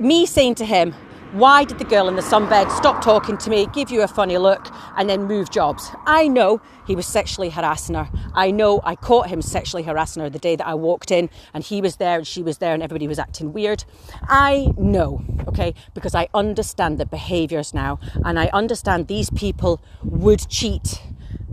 me 0.00 0.24
saying 0.24 0.54
to 0.56 0.64
him, 0.64 0.94
why 1.34 1.64
did 1.64 1.80
the 1.80 1.84
girl 1.84 2.06
in 2.06 2.14
the 2.14 2.22
sunbed 2.22 2.70
stop 2.70 3.02
talking 3.02 3.36
to 3.38 3.50
me, 3.50 3.66
give 3.72 3.90
you 3.90 4.02
a 4.02 4.06
funny 4.06 4.38
look, 4.38 4.68
and 4.96 5.10
then 5.10 5.24
move 5.24 5.50
jobs? 5.50 5.90
I 6.06 6.28
know 6.28 6.60
he 6.86 6.94
was 6.94 7.06
sexually 7.06 7.50
harassing 7.50 7.96
her. 7.96 8.08
I 8.34 8.52
know 8.52 8.80
I 8.84 8.94
caught 8.94 9.26
him 9.26 9.42
sexually 9.42 9.82
harassing 9.82 10.22
her 10.22 10.30
the 10.30 10.38
day 10.38 10.54
that 10.54 10.64
I 10.64 10.74
walked 10.74 11.10
in 11.10 11.28
and 11.52 11.64
he 11.64 11.80
was 11.80 11.96
there 11.96 12.18
and 12.18 12.26
she 12.26 12.40
was 12.40 12.58
there 12.58 12.72
and 12.72 12.84
everybody 12.84 13.08
was 13.08 13.18
acting 13.18 13.52
weird. 13.52 13.84
I 14.28 14.72
know, 14.78 15.24
okay, 15.48 15.74
because 15.92 16.14
I 16.14 16.28
understand 16.34 16.98
the 16.98 17.06
behaviors 17.06 17.74
now 17.74 17.98
and 18.24 18.38
I 18.38 18.46
understand 18.52 19.08
these 19.08 19.30
people 19.30 19.82
would 20.04 20.48
cheat 20.48 21.02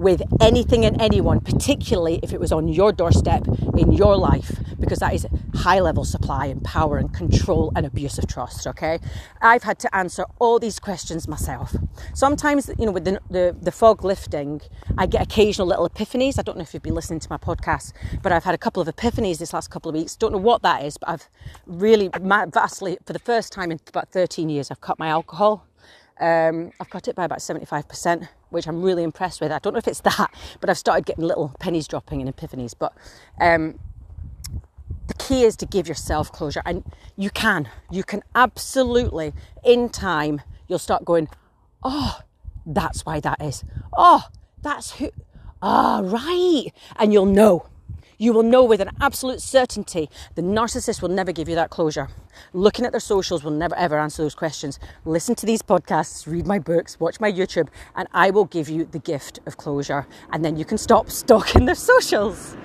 with 0.01 0.21
anything 0.41 0.83
and 0.83 0.99
anyone, 0.99 1.39
particularly 1.39 2.19
if 2.23 2.33
it 2.33 2.39
was 2.39 2.51
on 2.51 2.67
your 2.67 2.91
doorstep 2.91 3.47
in 3.77 3.91
your 3.91 4.17
life, 4.17 4.59
because 4.79 4.99
that 4.99 5.13
is 5.13 5.27
high 5.53 5.79
level 5.79 6.03
supply 6.03 6.47
and 6.47 6.63
power 6.63 6.97
and 6.97 7.13
control 7.13 7.71
and 7.75 7.85
abuse 7.85 8.17
of 8.17 8.27
trust. 8.27 8.65
Okay, 8.65 8.99
I've 9.41 9.63
had 9.63 9.77
to 9.79 9.95
answer 9.95 10.25
all 10.39 10.59
these 10.59 10.79
questions 10.79 11.27
myself. 11.27 11.75
Sometimes, 12.15 12.69
you 12.79 12.87
know, 12.87 12.91
with 12.91 13.05
the, 13.05 13.19
the, 13.29 13.55
the 13.61 13.71
fog 13.71 14.03
lifting, 14.03 14.61
I 14.97 15.05
get 15.05 15.21
occasional 15.21 15.67
little 15.67 15.87
epiphanies. 15.87 16.39
I 16.39 16.41
don't 16.41 16.57
know 16.57 16.63
if 16.63 16.73
you've 16.73 16.83
been 16.83 16.95
listening 16.95 17.19
to 17.19 17.27
my 17.29 17.37
podcast, 17.37 17.93
but 18.23 18.31
I've 18.31 18.43
had 18.43 18.55
a 18.55 18.57
couple 18.57 18.81
of 18.81 18.87
epiphanies 18.87 19.37
this 19.37 19.53
last 19.53 19.69
couple 19.69 19.89
of 19.89 19.95
weeks. 19.95 20.15
Don't 20.15 20.31
know 20.31 20.39
what 20.39 20.63
that 20.63 20.83
is, 20.83 20.97
but 20.97 21.09
I've 21.09 21.29
really 21.67 22.09
vastly, 22.17 22.97
for 23.05 23.13
the 23.13 23.19
first 23.19 23.53
time 23.53 23.71
in 23.71 23.79
about 23.87 24.09
13 24.09 24.49
years, 24.49 24.71
I've 24.71 24.81
cut 24.81 24.97
my 24.97 25.07
alcohol. 25.07 25.67
Um, 26.21 26.71
I've 26.79 26.89
cut 26.89 27.07
it 27.07 27.15
by 27.15 27.25
about 27.25 27.39
75%, 27.39 28.29
which 28.51 28.67
I'm 28.67 28.81
really 28.81 29.03
impressed 29.03 29.41
with. 29.41 29.51
I 29.51 29.59
don't 29.59 29.73
know 29.73 29.79
if 29.79 29.87
it's 29.87 30.01
that, 30.01 30.31
but 30.61 30.69
I've 30.69 30.77
started 30.77 31.05
getting 31.05 31.25
little 31.25 31.53
pennies 31.59 31.87
dropping 31.87 32.21
and 32.21 32.33
epiphanies. 32.33 32.75
But 32.77 32.93
um, 33.39 33.79
the 35.07 35.15
key 35.15 35.43
is 35.43 35.55
to 35.57 35.65
give 35.65 35.87
yourself 35.87 36.31
closure, 36.31 36.61
and 36.65 36.83
you 37.17 37.31
can. 37.31 37.67
You 37.89 38.03
can 38.03 38.21
absolutely, 38.35 39.33
in 39.63 39.89
time, 39.89 40.41
you'll 40.67 40.79
start 40.79 41.03
going, 41.03 41.27
oh, 41.83 42.19
that's 42.65 43.03
why 43.05 43.19
that 43.19 43.41
is. 43.41 43.63
Oh, 43.97 44.27
that's 44.61 44.91
who. 44.97 45.09
Ah, 45.63 45.99
oh, 45.99 46.03
right. 46.03 46.71
And 46.97 47.11
you'll 47.11 47.25
know 47.25 47.65
you 48.21 48.31
will 48.31 48.43
know 48.43 48.63
with 48.63 48.79
an 48.79 48.91
absolute 49.01 49.41
certainty 49.41 50.07
the 50.35 50.43
narcissist 50.43 51.01
will 51.01 51.09
never 51.09 51.31
give 51.31 51.49
you 51.49 51.55
that 51.55 51.71
closure. 51.71 52.07
Looking 52.53 52.85
at 52.85 52.91
their 52.91 52.99
socials 52.99 53.43
will 53.43 53.51
never 53.51 53.75
ever 53.75 53.97
answer 53.97 54.21
those 54.21 54.35
questions. 54.35 54.77
Listen 55.05 55.33
to 55.33 55.45
these 55.47 55.63
podcasts, 55.63 56.27
read 56.27 56.45
my 56.45 56.59
books, 56.59 56.99
watch 56.99 57.19
my 57.19 57.31
YouTube, 57.31 57.69
and 57.95 58.07
I 58.13 58.29
will 58.29 58.45
give 58.45 58.69
you 58.69 58.85
the 58.85 58.99
gift 58.99 59.39
of 59.47 59.57
closure. 59.57 60.05
And 60.31 60.45
then 60.45 60.55
you 60.55 60.65
can 60.65 60.77
stop 60.77 61.09
stalking 61.09 61.65
their 61.65 61.73
socials. 61.91 62.55